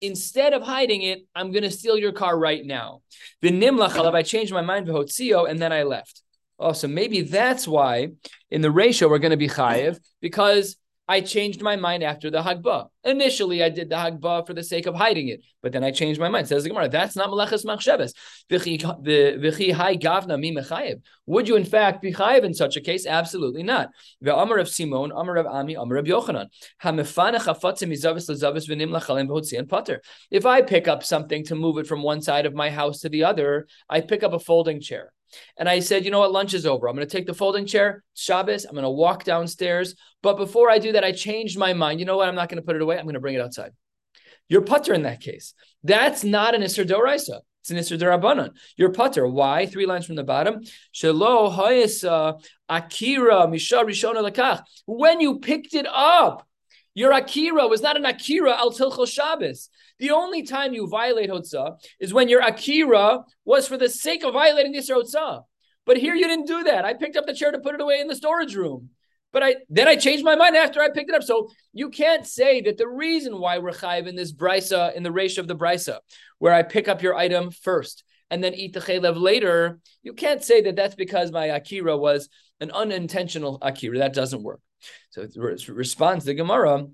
Instead 0.00 0.52
of 0.52 0.62
hiding 0.62 1.02
it, 1.02 1.26
I'm 1.34 1.52
going 1.52 1.62
to 1.62 1.70
steal 1.70 1.98
your 1.98 2.12
car 2.12 2.38
right 2.38 2.64
now. 2.64 3.02
The 3.42 3.50
Nimlach 3.50 4.14
I 4.14 4.22
changed 4.22 4.52
my 4.52 4.62
mind 4.62 4.86
for 4.86 5.04
and 5.46 5.58
then 5.58 5.72
I 5.72 5.82
left. 5.82 6.22
Oh, 6.58 6.72
so 6.72 6.88
maybe 6.88 7.22
that's 7.22 7.68
why 7.68 8.08
in 8.50 8.62
the 8.62 8.68
Resha 8.68 9.08
we're 9.08 9.18
going 9.18 9.30
to 9.30 9.36
be 9.36 9.48
chayiv 9.48 9.98
because 10.20 10.76
I 11.08 11.20
changed 11.20 11.62
my 11.62 11.76
mind 11.76 12.02
after 12.02 12.30
the 12.30 12.42
Hagbah. 12.42 12.88
Initially, 13.04 13.62
I 13.62 13.68
did 13.68 13.90
the 13.90 13.96
Hagbah 13.96 14.46
for 14.46 14.54
the 14.54 14.64
sake 14.64 14.86
of 14.86 14.96
hiding 14.96 15.28
it, 15.28 15.40
but 15.62 15.72
then 15.72 15.84
I 15.84 15.92
changed 15.92 16.18
my 16.18 16.28
mind. 16.28 16.48
Says 16.48 16.64
the 16.64 16.70
Gemara, 16.70 16.88
that's 16.88 17.14
not 17.14 17.30
Meleches 17.30 17.64
Machsheves. 17.64 18.12
Would 21.28 21.48
you 21.48 21.56
in 21.56 21.64
fact 21.64 22.02
be 22.02 22.12
chayev 22.12 22.42
in 22.42 22.54
such 22.54 22.76
a 22.76 22.80
case? 22.80 23.06
Absolutely 23.06 23.62
not. 23.62 23.90
The 24.20 24.32
Ve'amar 24.32 24.60
of 24.60 24.68
Simon, 24.68 25.12
Amar 25.12 25.36
of 25.36 25.46
Ami, 25.46 25.74
Amar 25.74 25.98
of 25.98 26.06
Yochanan. 26.06 26.46
If 30.30 30.46
I 30.46 30.62
pick 30.62 30.88
up 30.88 31.04
something 31.04 31.44
to 31.44 31.54
move 31.54 31.78
it 31.78 31.86
from 31.86 32.02
one 32.02 32.20
side 32.20 32.46
of 32.46 32.54
my 32.54 32.70
house 32.70 33.00
to 33.00 33.08
the 33.08 33.24
other, 33.24 33.68
I 33.88 34.00
pick 34.00 34.22
up 34.22 34.32
a 34.32 34.38
folding 34.38 34.80
chair. 34.80 35.12
And 35.56 35.68
I 35.68 35.80
said, 35.80 36.04
you 36.04 36.10
know 36.10 36.20
what, 36.20 36.32
lunch 36.32 36.54
is 36.54 36.66
over. 36.66 36.88
I'm 36.88 36.94
going 36.96 37.06
to 37.06 37.16
take 37.16 37.26
the 37.26 37.34
folding 37.34 37.66
chair, 37.66 38.04
Shabbos. 38.14 38.64
I'm 38.64 38.72
going 38.72 38.84
to 38.84 38.90
walk 38.90 39.24
downstairs. 39.24 39.94
But 40.22 40.36
before 40.36 40.70
I 40.70 40.78
do 40.78 40.92
that, 40.92 41.04
I 41.04 41.12
changed 41.12 41.58
my 41.58 41.72
mind. 41.72 42.00
You 42.00 42.06
know 42.06 42.16
what? 42.16 42.28
I'm 42.28 42.34
not 42.34 42.48
going 42.48 42.60
to 42.60 42.66
put 42.66 42.76
it 42.76 42.82
away. 42.82 42.98
I'm 42.98 43.04
going 43.04 43.14
to 43.14 43.20
bring 43.20 43.34
it 43.34 43.40
outside. 43.40 43.72
You're 44.48 44.62
putter 44.62 44.94
in 44.94 45.02
that 45.02 45.20
case. 45.20 45.54
That's 45.82 46.24
not 46.24 46.54
an 46.54 46.62
Isser 46.62 46.86
Doraisa. 46.86 47.40
It's 47.62 47.70
an 47.70 47.78
Isser 47.78 47.98
Darabanan. 47.98 48.50
You're 48.76 48.92
putter. 48.92 49.26
Why? 49.26 49.66
Three 49.66 49.86
lines 49.86 50.06
from 50.06 50.14
the 50.14 50.22
bottom. 50.22 50.60
Shelo 50.94 51.52
Hayasa 51.52 52.40
Akira 52.68 53.48
Misha 53.48 53.76
Rishona 53.76 54.28
Lakach. 54.28 54.62
When 54.86 55.20
you 55.20 55.40
picked 55.40 55.74
it 55.74 55.86
up, 55.90 56.45
your 56.96 57.12
Akira 57.12 57.68
was 57.68 57.82
not 57.82 57.98
an 57.98 58.06
Akira 58.06 58.56
al 58.56 58.72
Tilchel 58.72 59.06
Shabbos. 59.06 59.68
The 59.98 60.12
only 60.12 60.42
time 60.42 60.72
you 60.72 60.88
violate 60.88 61.28
Hotzah 61.28 61.76
is 62.00 62.14
when 62.14 62.30
your 62.30 62.40
Akira 62.40 63.22
was 63.44 63.68
for 63.68 63.76
the 63.76 63.90
sake 63.90 64.24
of 64.24 64.32
violating 64.32 64.72
this 64.72 64.90
Hotzah. 64.90 65.42
But 65.84 65.98
here 65.98 66.14
you 66.14 66.26
didn't 66.26 66.46
do 66.46 66.64
that. 66.64 66.86
I 66.86 66.94
picked 66.94 67.16
up 67.16 67.26
the 67.26 67.34
chair 67.34 67.52
to 67.52 67.58
put 67.58 67.74
it 67.74 67.82
away 67.82 68.00
in 68.00 68.08
the 68.08 68.16
storage 68.16 68.56
room. 68.56 68.88
But 69.30 69.42
I 69.42 69.56
then 69.68 69.86
I 69.86 69.96
changed 69.96 70.24
my 70.24 70.36
mind 70.36 70.56
after 70.56 70.80
I 70.80 70.88
picked 70.88 71.10
it 71.10 71.14
up. 71.14 71.22
So 71.22 71.50
you 71.74 71.90
can't 71.90 72.26
say 72.26 72.62
that 72.62 72.78
the 72.78 72.88
reason 72.88 73.38
why 73.38 73.58
we're 73.58 73.72
chayiv 73.72 74.06
in 74.06 74.16
this 74.16 74.32
brisa, 74.32 74.94
in 74.94 75.02
the 75.02 75.12
ratio 75.12 75.42
of 75.42 75.48
the 75.48 75.56
brisa, 75.56 75.98
where 76.38 76.54
I 76.54 76.62
pick 76.62 76.88
up 76.88 77.02
your 77.02 77.14
item 77.14 77.50
first 77.50 78.04
and 78.30 78.42
then 78.42 78.54
eat 78.54 78.72
the 78.72 78.80
chaylev 78.80 79.20
later, 79.20 79.80
you 80.02 80.14
can't 80.14 80.42
say 80.42 80.62
that 80.62 80.76
that's 80.76 80.94
because 80.94 81.30
my 81.30 81.46
akira 81.46 81.94
was 81.94 82.30
an 82.58 82.70
unintentional 82.70 83.58
akira. 83.60 83.98
That 83.98 84.14
doesn't 84.14 84.42
work. 84.42 84.60
So 85.10 85.22
it 85.22 85.68
responds 85.68 86.24
the 86.24 86.34
Gemara. 86.34 86.86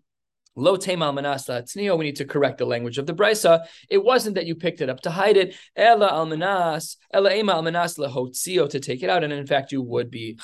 Lo 0.54 0.76
temal 0.76 1.14
manasa 1.14 1.62
tzniyo. 1.62 1.98
We 1.98 2.04
need 2.04 2.16
to 2.16 2.26
correct 2.26 2.58
the 2.58 2.66
language 2.66 2.98
of 2.98 3.06
the 3.06 3.14
brisa. 3.14 3.66
It 3.88 4.04
wasn't 4.04 4.34
that 4.34 4.44
you 4.46 4.54
picked 4.54 4.82
it 4.82 4.90
up 4.90 5.00
to 5.00 5.10
hide 5.10 5.38
it. 5.38 5.56
Ella 5.74 6.10
almanas, 6.10 6.96
ella 7.12 7.32
ema 7.32 7.54
almanas 7.54 7.98
lehotzio 7.98 8.68
to 8.68 8.78
take 8.78 9.02
it 9.02 9.08
out, 9.08 9.24
and 9.24 9.32
in 9.32 9.46
fact 9.46 9.72
you 9.72 9.80
would 9.80 10.10
be 10.10 10.36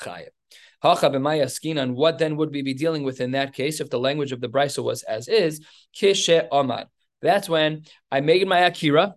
b'maya 0.83 1.45
skinan. 1.45 1.93
What 1.93 2.17
then 2.17 2.37
would 2.37 2.51
we 2.51 2.63
be 2.63 2.73
dealing 2.73 3.03
with 3.03 3.21
in 3.21 3.31
that 3.31 3.53
case 3.53 3.81
if 3.81 3.89
the 3.89 3.99
language 3.99 4.31
of 4.31 4.41
the 4.41 4.49
brisa 4.49 4.83
was 4.83 5.03
as 5.03 5.27
is? 5.27 5.63
Kishe 5.95 6.49
omad. 6.49 6.85
That's 7.21 7.47
when 7.47 7.83
I 8.11 8.21
made 8.21 8.47
my 8.47 8.59
akira. 8.59 9.13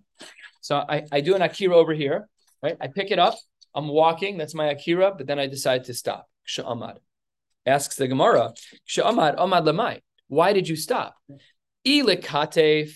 So 0.61 0.77
I, 0.77 1.05
I 1.11 1.21
do 1.23 1.35
an 1.35 1.43
akira 1.43 1.75
over 1.77 1.95
here, 1.95 2.29
right? 2.63 2.77
I 2.81 2.89
pick 2.89 3.11
it 3.11 3.19
up. 3.19 3.35
I'm 3.75 3.89
walking. 3.89 4.37
That's 4.37 4.55
my 4.55 4.67
akira, 4.67 5.15
but 5.17 5.27
then 5.27 5.39
I 5.39 5.47
decide 5.47 5.85
to 5.85 5.95
stop. 5.95 6.29
Kishe 6.47 6.65
omad. 6.65 6.99
Asks 7.67 7.97
the 7.97 8.09
Gemara. 8.09 8.53
Kishe 8.89 9.05
omad 9.05 9.37
omad 9.37 9.65
lemay. 9.65 10.01
Why 10.29 10.53
did 10.53 10.69
you 10.69 10.77
stop? 10.77 11.17
Ilikatef. 11.87 12.95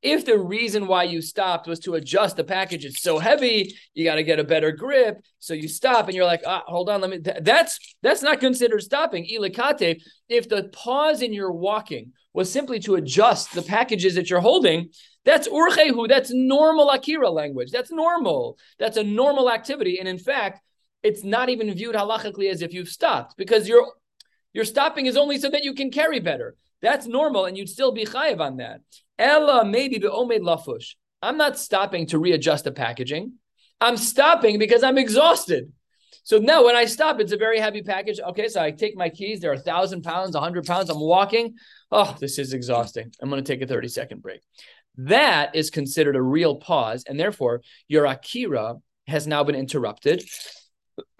If 0.00 0.24
the 0.24 0.38
reason 0.38 0.86
why 0.86 1.02
you 1.04 1.20
stopped 1.20 1.66
was 1.66 1.80
to 1.80 1.94
adjust 1.94 2.36
the 2.36 2.44
package, 2.44 2.84
it's 2.84 3.02
so 3.02 3.18
heavy, 3.18 3.74
you 3.94 4.04
got 4.04 4.14
to 4.14 4.22
get 4.22 4.38
a 4.38 4.44
better 4.44 4.70
grip. 4.70 5.20
So 5.40 5.54
you 5.54 5.66
stop 5.66 6.06
and 6.06 6.14
you're 6.14 6.24
like, 6.24 6.42
ah, 6.46 6.62
hold 6.66 6.88
on, 6.88 7.00
let 7.00 7.10
me. 7.10 7.18
That's 7.18 7.96
that's 8.02 8.22
not 8.22 8.38
considered 8.38 8.82
stopping. 8.82 9.26
Ilikate. 9.26 10.00
If 10.28 10.48
the 10.48 10.68
pause 10.72 11.20
in 11.20 11.32
your 11.32 11.50
walking 11.50 12.12
was 12.32 12.50
simply 12.52 12.78
to 12.80 12.94
adjust 12.94 13.52
the 13.52 13.62
packages 13.62 14.14
that 14.14 14.30
you're 14.30 14.40
holding, 14.40 14.90
that's 15.24 15.48
urchehu. 15.48 16.08
That's 16.08 16.30
normal 16.32 16.90
akira 16.90 17.30
language. 17.30 17.72
That's 17.72 17.90
normal. 17.90 18.56
That's 18.78 18.96
a 18.96 19.04
normal 19.04 19.50
activity. 19.50 19.98
And 19.98 20.08
in 20.08 20.18
fact, 20.18 20.60
it's 21.02 21.24
not 21.24 21.48
even 21.48 21.72
viewed 21.72 21.94
halachically 21.94 22.50
as 22.50 22.62
if 22.62 22.72
you've 22.72 22.88
stopped 22.88 23.36
because 23.36 23.68
your 23.68 23.92
your 24.52 24.64
stopping 24.64 25.06
is 25.06 25.16
only 25.16 25.38
so 25.38 25.50
that 25.50 25.64
you 25.64 25.74
can 25.74 25.90
carry 25.90 26.20
better. 26.20 26.56
That's 26.80 27.06
normal, 27.06 27.44
and 27.44 27.56
you'd 27.56 27.68
still 27.68 27.92
be 27.92 28.04
chayiv 28.04 28.40
on 28.40 28.56
that. 28.58 28.80
Ella 29.18 29.64
maybe 29.64 29.98
omed 29.98 30.40
lafush. 30.40 30.94
I'm 31.20 31.36
not 31.36 31.58
stopping 31.58 32.06
to 32.06 32.18
readjust 32.18 32.64
the 32.64 32.72
packaging. 32.72 33.34
I'm 33.80 33.96
stopping 33.96 34.58
because 34.58 34.82
I'm 34.82 34.98
exhausted. 34.98 35.72
So 36.24 36.38
now 36.38 36.64
when 36.64 36.76
I 36.76 36.84
stop, 36.84 37.20
it's 37.20 37.32
a 37.32 37.36
very 37.36 37.58
heavy 37.58 37.82
package. 37.82 38.20
Okay, 38.20 38.48
so 38.48 38.60
I 38.60 38.70
take 38.70 38.96
my 38.96 39.08
keys. 39.08 39.40
They're 39.40 39.52
a 39.52 39.58
thousand 39.58 40.02
pounds, 40.02 40.34
a 40.34 40.40
hundred 40.40 40.66
pounds. 40.66 40.90
I'm 40.90 41.00
walking. 41.00 41.54
Oh, 41.90 42.16
this 42.20 42.38
is 42.38 42.52
exhausting. 42.52 43.12
I'm 43.20 43.30
going 43.30 43.42
to 43.42 43.52
take 43.52 43.62
a 43.62 43.66
30 43.66 43.88
second 43.88 44.22
break. 44.22 44.40
That 44.98 45.54
is 45.54 45.70
considered 45.70 46.16
a 46.16 46.22
real 46.22 46.56
pause, 46.56 47.04
and 47.08 47.18
therefore 47.18 47.62
your 47.86 48.04
akira 48.04 48.76
has 49.06 49.26
now 49.26 49.42
been 49.42 49.54
interrupted. 49.54 50.22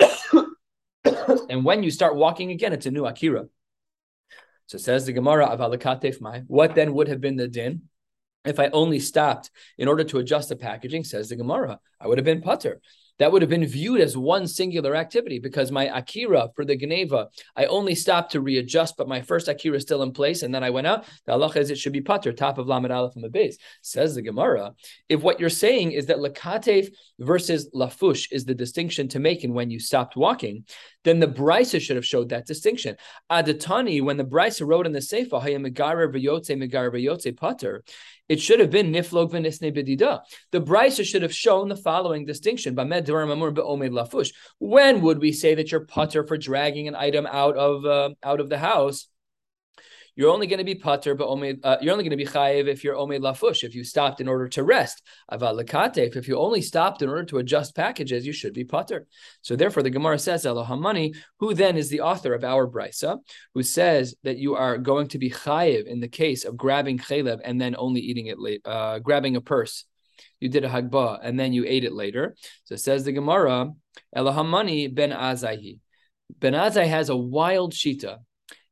and 1.49 1.65
when 1.65 1.83
you 1.83 1.91
start 1.91 2.17
walking 2.17 2.51
again, 2.51 2.73
it's 2.73 2.87
a 2.87 2.91
new 2.91 3.07
akira. 3.07 3.47
So 4.67 4.79
says 4.79 5.07
the 5.07 5.13
Gemara 5.13 5.47
of 5.47 5.61
Alakatef 5.61 6.21
Mai. 6.21 6.43
What 6.47 6.75
then 6.75 6.93
would 6.95 7.09
have 7.09 7.21
been 7.21 7.37
the 7.37 7.49
din? 7.49 7.83
If 8.45 8.61
I 8.61 8.69
only 8.69 9.01
stopped 9.01 9.51
in 9.79 9.89
order 9.89 10.05
to 10.05 10.19
adjust 10.19 10.51
the 10.51 10.57
packaging, 10.57 11.05
says 11.05 11.29
the 11.29 11.37
Gemara, 11.37 11.81
I 12.01 12.07
would 12.07 12.19
have 12.19 12.25
been 12.25 12.43
putter. 12.43 12.81
That 13.19 13.33
would 13.33 13.43
have 13.43 13.51
been 13.51 13.67
viewed 13.67 14.01
as 14.01 14.17
one 14.17 14.47
singular 14.47 14.95
activity 14.95 15.39
because 15.39 15.73
my 15.73 15.85
akira 15.97 16.49
for 16.55 16.65
the 16.65 16.77
Geneva, 16.77 17.29
I 17.57 17.67
only 17.67 17.95
stopped 17.95 18.33
to 18.33 18.41
readjust, 18.41 18.97
but 18.97 19.09
my 19.09 19.21
first 19.21 19.49
akira 19.49 19.77
is 19.77 19.83
still 19.83 20.03
in 20.03 20.13
place, 20.13 20.43
and 20.43 20.55
then 20.55 20.65
I 20.65 20.71
went 20.71 20.87
out. 20.87 21.05
The 21.27 21.33
Allah 21.33 21.53
is 21.57 21.71
it 21.71 21.79
should 21.79 21.93
be 21.93 22.01
pater, 22.01 22.33
top 22.33 22.59
of 22.59 22.69
Lamed 22.69 22.91
Aleph 22.91 23.13
from 23.13 23.23
the 23.23 23.29
base. 23.29 23.59
Says 23.83 24.15
the 24.15 24.23
Gemara, 24.23 24.73
if 25.09 25.23
what 25.23 25.41
you're 25.41 25.51
saying 25.51 25.93
is 25.93 26.07
that 26.07 26.19
lakatef 26.19 26.93
versus 27.19 27.71
lafush 27.75 28.29
is 28.31 28.45
the 28.45 28.55
distinction 28.55 29.09
to 29.09 29.19
make 29.19 29.45
in 29.45 29.55
when 29.55 29.71
you 29.71 29.81
stopped 29.81 30.17
walking, 30.17 30.65
then 31.05 31.21
the 31.21 31.27
Brisa 31.27 31.81
should 31.81 31.97
have 31.97 32.07
showed 32.07 32.29
that 32.29 32.47
distinction. 32.47 32.97
Adatani, 33.31 34.03
when 34.03 34.17
the 34.17 34.25
Brisa 34.25 34.67
wrote 34.67 34.87
in 34.87 34.93
the 34.93 35.01
Sefer, 35.01 35.37
Hayamigara 35.37 36.13
v'yotze 36.13 36.57
megara 36.59 36.91
v'yotze 36.91 37.37
pater, 37.37 37.83
it 38.29 38.41
should 38.41 38.61
have 38.61 38.71
been 38.71 38.93
niflog 38.93 39.33
v'nisne 39.33 39.75
bedida. 39.75 40.21
The 40.53 40.61
Brisa 40.61 41.05
should 41.05 41.23
have 41.23 41.35
shown 41.35 41.69
the 41.69 41.77
following 41.77 42.27
distinction: 42.27 42.75
lafush. 43.91 44.33
When 44.59 45.01
would 45.03 45.19
we 45.19 45.33
say 45.33 45.55
that 45.55 45.71
you're 45.73 45.87
putter 45.87 46.27
for 46.27 46.37
dragging 46.37 46.89
an 46.89 46.95
item 46.95 47.27
out 47.27 47.57
of 47.57 47.85
uh, 47.85 48.11
out 48.23 48.41
of 48.41 48.49
the 48.49 48.59
house? 48.59 49.09
You're 50.19 50.33
only 50.33 50.49
going 50.49 50.59
to 50.59 50.65
be 50.65 50.75
pater, 50.75 51.15
but 51.15 51.29
only 51.29 51.61
uh, 51.63 51.77
you're 51.81 51.93
only 51.93 52.03
going 52.03 52.11
to 52.11 52.17
be 52.17 52.27
chayiv 52.27 52.67
if 52.67 52.83
you're 52.83 52.97
omed 52.97 53.21
lafush, 53.21 53.63
if 53.63 53.73
you 53.77 53.85
stopped 53.85 54.21
in 54.21 54.27
order 54.27 54.49
to 54.49 54.65
rest. 54.65 55.01
If 55.31 56.27
you 56.27 56.37
only 56.37 56.61
stopped 56.61 57.03
in 57.03 57.09
order 57.09 57.23
to 57.27 57.39
adjust 57.39 57.77
packages, 57.77 58.27
you 58.27 58.33
should 58.33 58.53
be 58.53 58.65
pater. 58.65 59.07
So 59.43 59.55
therefore, 59.55 59.85
the 59.85 59.91
Gemara 59.91 60.19
says 60.19 60.45
Elohamani, 60.45 61.15
who 61.39 61.55
then 61.55 61.77
is 61.77 61.89
the 61.89 62.01
author 62.01 62.35
of 62.35 62.43
our 62.43 62.67
brisa, 62.67 63.19
who 63.55 63.63
says 63.63 64.17
that 64.25 64.39
you 64.39 64.57
are 64.57 64.77
going 64.77 65.07
to 65.09 65.19
be 65.19 65.31
chayiv 65.31 65.87
in 65.87 66.01
the 66.01 66.09
case 66.09 66.45
of 66.45 66.57
grabbing 66.57 66.99
chaylev 66.99 67.39
and 67.45 67.61
then 67.61 67.77
only 67.79 68.01
eating 68.01 68.27
it 68.27 68.41
late, 68.41 68.61
uh, 68.65 68.99
grabbing 68.99 69.37
a 69.37 69.41
purse. 69.41 69.85
You 70.41 70.49
did 70.49 70.65
a 70.65 70.69
hagba 70.69 71.21
and 71.23 71.39
then 71.39 71.53
you 71.53 71.65
ate 71.65 71.85
it 71.85 71.93
later. 71.93 72.35
So 72.65 72.75
it 72.75 72.81
says 72.81 73.05
the 73.05 73.13
Gemara, 73.13 73.71
Elohamani 74.17 74.93
ben 74.93 75.13
Azaihi. 75.13 75.79
Ben 76.41 76.55
Azai 76.55 76.89
has 76.89 77.09
a 77.09 77.17
wild 77.17 77.73
shita 77.73 78.19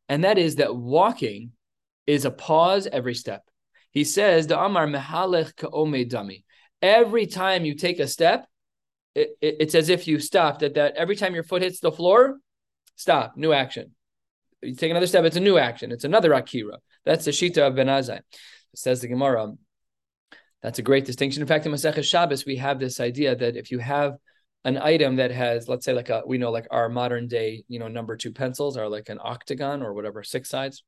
and 0.08 0.24
that 0.24 0.38
is 0.38 0.56
that 0.56 0.74
walking 0.74 1.52
is 2.06 2.24
a 2.24 2.30
pause 2.30 2.86
every 2.86 3.14
step. 3.14 3.42
He 3.90 4.04
says, 4.04 4.46
"The 4.46 4.60
Amar 4.60 4.86
dami." 4.86 6.44
Every 6.82 7.26
time 7.26 7.64
you 7.64 7.74
take 7.74 7.98
a 7.98 8.06
step, 8.06 8.46
it, 9.14 9.30
it, 9.40 9.56
it's 9.60 9.74
as 9.74 9.88
if 9.88 10.06
you 10.06 10.18
stopped 10.18 10.62
at 10.62 10.74
that. 10.74 10.96
Every 10.96 11.16
time 11.16 11.34
your 11.34 11.42
foot 11.42 11.62
hits 11.62 11.80
the 11.80 11.90
floor, 11.90 12.38
stop, 12.96 13.36
new 13.36 13.52
action. 13.52 13.94
You 14.62 14.74
take 14.74 14.90
another 14.90 15.06
step, 15.06 15.24
it's 15.24 15.36
a 15.36 15.40
new 15.40 15.58
action. 15.58 15.90
It's 15.90 16.04
another 16.04 16.32
akira. 16.34 16.78
That's 17.04 17.24
the 17.24 17.30
shita 17.30 17.66
of 17.66 17.76
Ben 17.76 17.86
Azai. 17.86 18.20
Says 18.74 19.00
the 19.00 19.08
Gemara. 19.08 19.52
That's 20.62 20.78
a 20.78 20.82
great 20.82 21.04
distinction. 21.04 21.40
In 21.40 21.48
fact, 21.48 21.64
in 21.64 21.72
Masechah 21.72 22.04
Shabbos, 22.04 22.44
we 22.44 22.56
have 22.56 22.78
this 22.78 23.00
idea 23.00 23.34
that 23.36 23.56
if 23.56 23.70
you 23.70 23.78
have 23.78 24.16
an 24.66 24.76
item 24.76 25.16
that 25.16 25.30
has, 25.30 25.68
let's 25.68 25.84
say, 25.84 25.92
like 25.92 26.08
a 26.08 26.24
we 26.26 26.38
know 26.38 26.50
like 26.50 26.66
our 26.72 26.88
modern 26.88 27.28
day, 27.28 27.64
you 27.68 27.78
know, 27.78 27.86
number 27.86 28.16
two 28.16 28.32
pencils 28.32 28.76
are 28.76 28.88
like 28.88 29.08
an 29.08 29.20
octagon 29.22 29.80
or 29.80 29.94
whatever, 29.94 30.24
six 30.24 30.50
sides. 30.50 30.82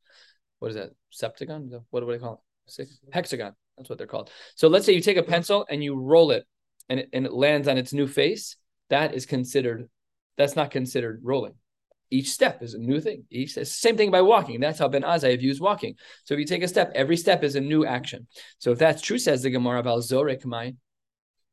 What 0.59 0.73
is 0.73 0.75
that? 0.75 0.91
Septagon? 1.13 1.85
What 1.91 2.01
do 2.01 2.07
they 2.07 2.19
call 2.19 2.35
it? 2.35 2.71
Six 2.73 2.99
hexagon. 3.13 3.55
That's 3.77 3.89
what 3.89 3.97
they're 3.97 4.09
called. 4.09 4.31
So 4.57 4.67
let's 4.67 4.85
say 4.85 4.95
you 4.95 5.01
take 5.01 5.17
a 5.17 5.23
pencil 5.23 5.65
and 5.71 5.83
you 5.83 5.95
roll 5.95 6.33
it, 6.33 6.45
and 6.89 6.99
it, 6.99 7.09
and 7.13 7.25
it 7.25 7.33
lands 7.33 7.69
on 7.69 7.79
its 7.79 7.93
new 7.93 8.09
face. 8.09 8.57
That 8.91 9.15
is 9.15 9.27
considered. 9.27 9.89
That's 10.37 10.57
not 10.57 10.73
considered 10.73 11.21
rolling. 11.23 11.55
Each 12.11 12.31
step 12.31 12.63
is 12.65 12.75
a 12.75 12.79
new 12.79 13.01
thing. 13.01 13.27
Each 13.31 13.55
same 13.55 13.97
thing 13.97 14.11
by 14.11 14.23
walking. 14.23 14.59
That's 14.59 14.81
how 14.81 14.89
Ben 14.89 15.03
Azai 15.03 15.39
views 15.39 15.61
walking. 15.61 15.95
So 16.25 16.35
if 16.35 16.41
you 16.41 16.47
take 16.47 16.65
a 16.65 16.69
step, 16.69 16.91
every 16.97 17.17
step 17.17 17.45
is 17.45 17.55
a 17.55 17.61
new 17.61 17.87
action. 17.87 18.27
So 18.59 18.73
if 18.73 18.79
that's 18.79 19.03
true, 19.03 19.19
says 19.19 19.43
the 19.43 19.51
Gemara 19.51 19.79
about 19.79 20.01
Zorek 20.01 20.45
Mai, 20.45 20.75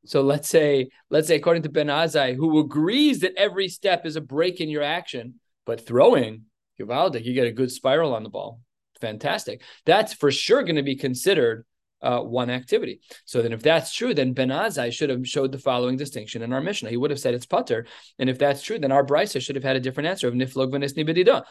so 0.05 0.21
let's 0.21 0.47
say, 0.47 0.89
let's 1.09 1.27
say, 1.27 1.35
according 1.35 1.63
to 1.63 1.69
Ben 1.69 1.87
Azai, 1.87 2.35
who 2.35 2.59
agrees 2.59 3.19
that 3.21 3.33
every 3.35 3.67
step 3.67 4.05
is 4.05 4.15
a 4.15 4.21
break 4.21 4.61
in 4.61 4.69
your 4.69 4.83
action, 4.83 5.35
but 5.65 5.85
throwing, 5.85 6.43
Givaldic, 6.79 7.25
you 7.25 7.33
get 7.33 7.47
a 7.47 7.51
good 7.51 7.71
spiral 7.71 8.15
on 8.15 8.23
the 8.23 8.29
ball. 8.29 8.61
Fantastic. 9.01 9.61
That's 9.85 10.13
for 10.13 10.31
sure 10.31 10.63
going 10.63 10.75
to 10.75 10.83
be 10.83 10.95
considered 10.95 11.65
uh, 12.05 12.21
one 12.21 12.49
activity. 12.49 12.99
So 13.25 13.41
then, 13.41 13.53
if 13.53 13.61
that's 13.61 13.93
true, 13.93 14.13
then 14.13 14.33
Ben 14.33 14.49
Azai 14.49 14.93
should 14.93 15.09
have 15.09 15.27
showed 15.27 15.51
the 15.51 15.57
following 15.57 15.97
distinction 15.97 16.41
in 16.41 16.53
our 16.53 16.61
Mishnah. 16.61 16.89
He 16.89 16.97
would 16.97 17.11
have 17.11 17.19
said 17.19 17.33
it's 17.33 17.45
putter, 17.45 17.85
and 18.19 18.29
if 18.29 18.37
that's 18.37 18.61
true, 18.61 18.79
then 18.79 18.91
our 18.91 19.05
Brisa 19.05 19.41
should 19.41 19.55
have 19.55 19.63
had 19.63 19.75
a 19.75 19.79
different 19.79 20.07
answer 20.07 20.27
of 20.27 20.33
niflog 20.33 20.71
v'nisni 20.71 21.03
bedida. 21.09 21.43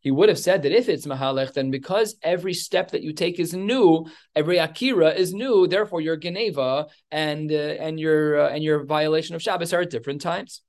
He 0.00 0.10
would 0.10 0.28
have 0.28 0.38
said 0.38 0.62
that 0.62 0.72
if 0.72 0.88
it's 0.88 1.06
mahalech, 1.06 1.52
then 1.52 1.70
because 1.70 2.16
every 2.22 2.54
step 2.54 2.90
that 2.90 3.02
you 3.02 3.12
take 3.12 3.38
is 3.38 3.54
new, 3.54 4.06
every 4.34 4.58
akira 4.58 5.10
is 5.10 5.32
new, 5.32 5.66
therefore 5.66 6.00
your 6.00 6.16
geneva 6.16 6.86
and 7.10 7.50
uh, 7.52 7.54
and 7.54 8.00
your 8.00 8.40
uh, 8.40 8.48
and 8.50 8.62
your 8.64 8.84
violation 8.84 9.34
of 9.34 9.42
Shabbos 9.42 9.72
are 9.72 9.82
at 9.82 9.90
different 9.90 10.20
times. 10.20 10.62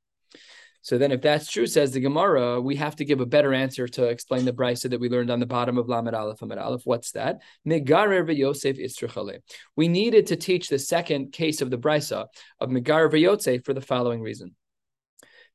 So 0.83 0.97
then, 0.97 1.11
if 1.11 1.21
that's 1.21 1.51
true, 1.51 1.67
says 1.67 1.91
the 1.91 1.99
Gemara, 1.99 2.59
we 2.59 2.75
have 2.77 2.95
to 2.95 3.05
give 3.05 3.21
a 3.21 3.25
better 3.25 3.53
answer 3.53 3.87
to 3.87 4.05
explain 4.05 4.45
the 4.45 4.53
brisa 4.53 4.89
that 4.89 4.99
we 4.99 5.09
learned 5.09 5.29
on 5.29 5.39
the 5.39 5.45
bottom 5.45 5.77
of 5.77 5.87
Lamed 5.87 6.15
Aleph 6.15 6.41
Amid 6.41 6.57
Aleph. 6.57 6.81
What's 6.85 7.11
that? 7.11 7.41
Megarer 7.67 8.35
Yosef 8.35 8.77
Istrachale. 8.77 9.41
We 9.75 9.87
needed 9.87 10.27
to 10.27 10.35
teach 10.35 10.69
the 10.69 10.79
second 10.79 11.33
case 11.33 11.61
of 11.61 11.69
the 11.69 11.77
brisa 11.77 12.25
of 12.59 12.69
Megarer 12.69 13.19
Yosef 13.19 13.63
for 13.63 13.75
the 13.75 13.81
following 13.81 14.21
reason. 14.21 14.55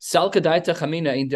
chamina 0.01 1.17
in 1.17 1.29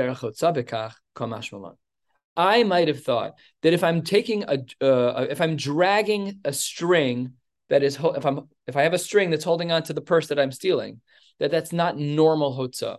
I 2.37 2.62
might 2.62 2.88
have 2.88 3.03
thought 3.03 3.35
that 3.62 3.72
if 3.72 3.83
I'm 3.83 4.03
taking 4.03 4.44
a, 4.44 4.59
uh, 4.81 5.26
if 5.29 5.40
I'm 5.40 5.57
dragging 5.57 6.38
a 6.44 6.53
string 6.53 7.33
that 7.70 7.83
is, 7.83 7.98
if 8.00 8.24
I'm, 8.24 8.48
if 8.68 8.76
I 8.76 8.83
have 8.83 8.94
a 8.94 8.98
string 8.98 9.31
that's 9.31 9.44
holding 9.44 9.72
on 9.72 9.83
to 9.85 9.92
the 9.92 10.00
purse 10.00 10.29
that 10.29 10.38
I'm 10.38 10.53
stealing, 10.53 11.00
that 11.40 11.50
that's 11.50 11.72
not 11.72 11.98
normal 11.98 12.57
hotzah. 12.57 12.98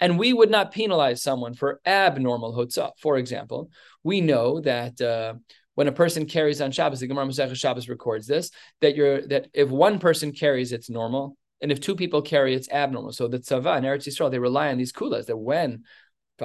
And 0.00 0.18
we 0.18 0.32
would 0.32 0.50
not 0.50 0.72
penalize 0.72 1.22
someone 1.22 1.54
for 1.54 1.80
abnormal 1.84 2.54
hotzah. 2.54 2.92
For 3.00 3.16
example, 3.18 3.70
we 4.04 4.20
know 4.20 4.60
that 4.60 5.00
uh, 5.00 5.34
when 5.74 5.88
a 5.88 5.92
person 5.92 6.26
carries 6.26 6.60
on 6.60 6.70
Shabbos, 6.70 7.00
the 7.00 7.06
Gemara 7.06 7.26
Masechah 7.26 7.56
Shabbos 7.56 7.88
records 7.88 8.26
this 8.26 8.50
that 8.80 8.96
you're 8.96 9.26
that 9.28 9.48
if 9.52 9.68
one 9.68 9.98
person 9.98 10.32
carries, 10.32 10.72
it's 10.72 10.90
normal, 10.90 11.36
and 11.60 11.72
if 11.72 11.80
two 11.80 11.96
people 11.96 12.22
carry, 12.22 12.54
it's 12.54 12.70
abnormal. 12.70 13.12
So 13.12 13.28
the 13.28 13.38
tzava 13.38 13.76
and 13.76 13.86
Eretz 13.86 14.06
Yisrael 14.06 14.30
they 14.30 14.38
rely 14.38 14.68
on 14.68 14.78
these 14.78 14.92
kulas 14.92 15.26
that 15.26 15.36
when 15.36 15.84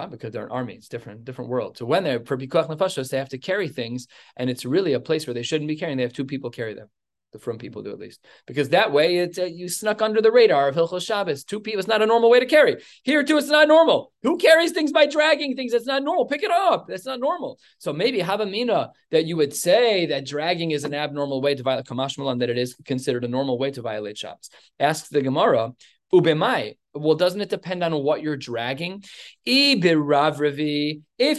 because 0.09 0.31
they're 0.31 0.45
an 0.45 0.51
army, 0.51 0.73
it's 0.73 0.87
different, 0.87 1.23
different 1.23 1.51
world. 1.51 1.77
So 1.77 1.85
when 1.85 2.03
they're 2.03 2.25
for 2.25 2.35
pikuach 2.35 2.67
nefashos, 2.67 3.09
they 3.09 3.17
have 3.17 3.29
to 3.29 3.37
carry 3.37 3.67
things, 3.67 4.07
and 4.35 4.49
it's 4.49 4.65
really 4.65 4.93
a 4.93 4.99
place 4.99 5.27
where 5.27 5.35
they 5.35 5.43
shouldn't 5.43 5.67
be 5.67 5.75
carrying. 5.75 5.97
They 5.97 6.03
have 6.03 6.13
two 6.13 6.25
people 6.25 6.49
carry 6.49 6.73
them 6.73 6.89
the 7.33 7.39
from 7.39 7.57
people 7.57 7.81
do 7.81 7.91
at 7.91 7.99
least, 7.99 8.23
because 8.47 8.69
that 8.69 8.93
way 8.93 9.17
it's 9.17 9.37
uh, 9.37 9.43
you 9.43 9.67
snuck 9.67 10.01
under 10.01 10.21
the 10.21 10.31
radar 10.31 10.69
of 10.69 10.75
Hilchos 10.75 11.05
Shabbos. 11.05 11.43
Two 11.43 11.59
people, 11.59 11.79
it's 11.79 11.87
not 11.87 12.01
a 12.01 12.05
normal 12.05 12.29
way 12.29 12.39
to 12.39 12.45
carry. 12.45 12.77
Here 13.03 13.23
too, 13.23 13.37
it's 13.37 13.49
not 13.49 13.67
normal. 13.67 14.13
Who 14.21 14.37
carries 14.37 14.71
things 14.71 14.93
by 14.93 15.07
dragging 15.07 15.55
things? 15.55 15.73
That's 15.73 15.85
not 15.85 16.03
normal. 16.03 16.27
Pick 16.27 16.43
it 16.43 16.51
up. 16.51 16.87
That's 16.87 17.05
not 17.05 17.19
normal. 17.19 17.59
So 17.79 17.91
maybe 17.91 18.19
Havamina 18.19 18.91
that 19.11 19.25
you 19.25 19.35
would 19.35 19.53
say 19.53 20.05
that 20.05 20.25
dragging 20.25 20.71
is 20.71 20.85
an 20.85 20.93
abnormal 20.93 21.41
way 21.41 21.55
to 21.55 21.63
violate 21.63 21.85
Kamash 21.85 22.17
Malan, 22.17 22.37
that 22.37 22.49
it 22.49 22.57
is 22.57 22.75
considered 22.85 23.25
a 23.25 23.27
normal 23.27 23.57
way 23.57 23.71
to 23.71 23.81
violate 23.81 24.17
Shabbos. 24.17 24.49
Asks 24.79 25.09
the 25.09 25.21
Gemara, 25.21 25.73
Ubemai. 26.13 26.77
Well, 26.93 27.15
doesn't 27.15 27.41
it 27.41 27.49
depend 27.49 27.83
on 27.83 27.91
what 28.03 28.21
you're 28.21 28.37
dragging? 28.37 29.03
If 29.45 29.81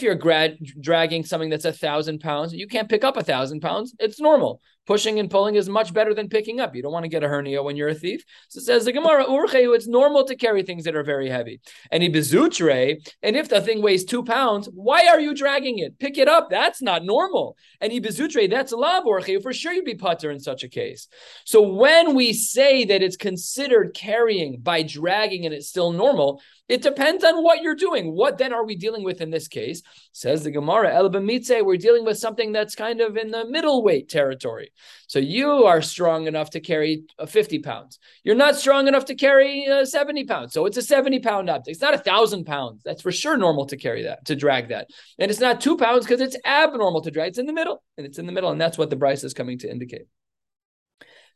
you're 0.02 0.14
grad- 0.16 0.58
dragging 0.80 1.24
something 1.24 1.48
that's 1.48 1.64
a 1.64 1.72
thousand 1.72 2.18
pounds, 2.18 2.52
you 2.52 2.66
can't 2.66 2.88
pick 2.88 3.04
up 3.04 3.16
a 3.16 3.22
thousand 3.22 3.60
pounds. 3.60 3.94
It's 4.00 4.20
normal. 4.20 4.60
Pushing 4.86 5.18
and 5.18 5.30
pulling 5.30 5.54
is 5.54 5.68
much 5.68 5.94
better 5.94 6.12
than 6.12 6.28
picking 6.28 6.60
up. 6.60 6.74
You 6.74 6.82
don't 6.82 6.92
want 6.92 7.04
to 7.04 7.08
get 7.08 7.24
a 7.24 7.28
hernia 7.28 7.62
when 7.62 7.76
you're 7.76 7.88
a 7.88 7.94
thief. 7.94 8.22
So 8.48 8.58
it 8.58 8.64
says 8.64 8.84
the 8.84 8.92
Gemara, 8.92 9.24
it's 9.28 9.86
normal 9.86 10.24
to 10.24 10.36
carry 10.36 10.62
things 10.62 10.84
that 10.84 10.94
are 10.94 11.02
very 11.02 11.30
heavy. 11.30 11.60
And 11.90 12.02
ibizutre, 12.02 12.96
and 13.22 13.36
if 13.36 13.48
the 13.48 13.60
thing 13.60 13.80
weighs 13.80 14.04
two 14.04 14.22
pounds, 14.22 14.68
why 14.74 15.08
are 15.08 15.20
you 15.20 15.34
dragging 15.34 15.78
it? 15.78 15.98
Pick 15.98 16.18
it 16.18 16.28
up. 16.28 16.50
That's 16.50 16.82
not 16.82 17.04
normal. 17.04 17.56
And 17.80 17.92
ibizutre, 17.92 18.50
that's 18.50 18.72
a 18.72 18.76
lav 18.76 19.04
urche. 19.04 19.42
For 19.42 19.52
sure 19.52 19.72
you'd 19.72 19.84
be 19.84 19.94
putter 19.94 20.30
in 20.30 20.40
such 20.40 20.62
a 20.62 20.68
case. 20.68 21.08
So 21.44 21.62
when 21.62 22.14
we 22.14 22.32
say 22.32 22.84
that 22.84 23.02
it's 23.02 23.16
considered 23.16 23.94
carrying 23.94 24.60
by 24.60 24.82
dragging 24.82 25.46
and 25.46 25.54
it's 25.54 25.68
still 25.68 25.92
normal, 25.92 26.42
it 26.66 26.80
depends 26.80 27.24
on 27.24 27.42
what 27.42 27.60
you're 27.60 27.74
doing. 27.74 28.14
What 28.14 28.38
then 28.38 28.54
are 28.54 28.64
we 28.64 28.74
dealing 28.74 29.04
with 29.04 29.20
in 29.20 29.30
this 29.30 29.48
case? 29.48 29.82
Says 30.12 30.44
the 30.44 30.50
Gemara, 30.50 30.94
El 30.94 31.10
Bamitze, 31.10 31.62
we're 31.62 31.76
dealing 31.76 32.06
with 32.06 32.16
something 32.16 32.52
that's 32.52 32.74
kind 32.74 33.02
of 33.02 33.18
in 33.18 33.30
the 33.30 33.44
middleweight 33.44 34.08
territory. 34.08 34.72
So 35.06 35.18
you 35.18 35.64
are 35.64 35.82
strong 35.82 36.26
enough 36.26 36.50
to 36.50 36.60
carry 36.60 37.04
uh, 37.18 37.26
50 37.26 37.58
pounds. 37.58 37.98
You're 38.22 38.34
not 38.34 38.56
strong 38.56 38.88
enough 38.88 39.04
to 39.06 39.14
carry 39.14 39.66
uh, 39.68 39.84
70 39.84 40.24
pounds. 40.24 40.54
So 40.54 40.64
it's 40.64 40.78
a 40.78 40.82
70 40.82 41.20
pound 41.20 41.50
object. 41.50 41.68
It's 41.68 41.82
not 41.82 41.92
a 41.92 41.98
thousand 41.98 42.44
pounds. 42.44 42.80
That's 42.82 43.02
for 43.02 43.12
sure 43.12 43.36
normal 43.36 43.66
to 43.66 43.76
carry 43.76 44.04
that, 44.04 44.24
to 44.26 44.36
drag 44.36 44.68
that. 44.68 44.88
And 45.18 45.30
it's 45.30 45.40
not 45.40 45.60
two 45.60 45.76
pounds 45.76 46.06
because 46.06 46.22
it's 46.22 46.36
abnormal 46.46 47.02
to 47.02 47.10
drag. 47.10 47.28
It's 47.28 47.38
in 47.38 47.46
the 47.46 47.52
middle. 47.52 47.82
And 47.98 48.06
it's 48.06 48.18
in 48.18 48.24
the 48.24 48.32
middle. 48.32 48.50
And 48.50 48.60
that's 48.60 48.78
what 48.78 48.88
the 48.88 48.96
Brisa 48.96 49.24
is 49.24 49.34
coming 49.34 49.58
to 49.58 49.70
indicate. 49.70 50.06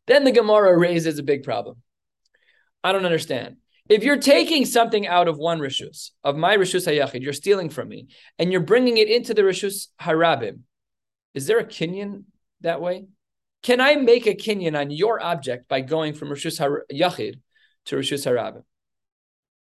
Then 0.06 0.24
the 0.24 0.32
Gemara 0.32 0.74
raises 0.76 1.18
a 1.18 1.22
big 1.22 1.42
problem. 1.42 1.82
I 2.82 2.92
don't 2.92 3.04
understand. 3.04 3.56
If 3.88 4.04
you're 4.04 4.18
taking 4.18 4.66
something 4.66 5.06
out 5.06 5.28
of 5.28 5.38
one 5.38 5.60
rishus, 5.60 6.10
of 6.22 6.36
my 6.36 6.56
rishus 6.56 6.86
hayachid, 6.86 7.22
you're 7.22 7.32
stealing 7.32 7.70
from 7.70 7.88
me, 7.88 8.08
and 8.38 8.52
you're 8.52 8.60
bringing 8.60 8.98
it 8.98 9.08
into 9.08 9.34
the 9.34 9.42
rishus 9.42 9.88
harabim, 10.00 10.60
is 11.34 11.46
there 11.46 11.58
a 11.58 11.64
kinyan 11.64 12.24
that 12.60 12.80
way? 12.80 13.06
Can 13.62 13.80
I 13.80 13.96
make 13.96 14.26
a 14.26 14.34
kinyan 14.34 14.78
on 14.78 14.90
your 14.90 15.22
object 15.22 15.68
by 15.68 15.80
going 15.80 16.14
from 16.14 16.28
rishus 16.28 16.60
yachid 16.92 17.40
to 17.88 17.96
Rishus 17.96 18.26
Harabim. 18.26 18.62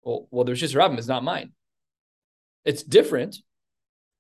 Well, 0.04 0.28
well, 0.32 0.46
the 0.46 0.54
Rishus 0.54 0.76
Harabim 0.76 1.00
is 1.00 1.08
not 1.08 1.24
mine. 1.24 1.52
It's 2.64 2.84
different, 2.84 3.38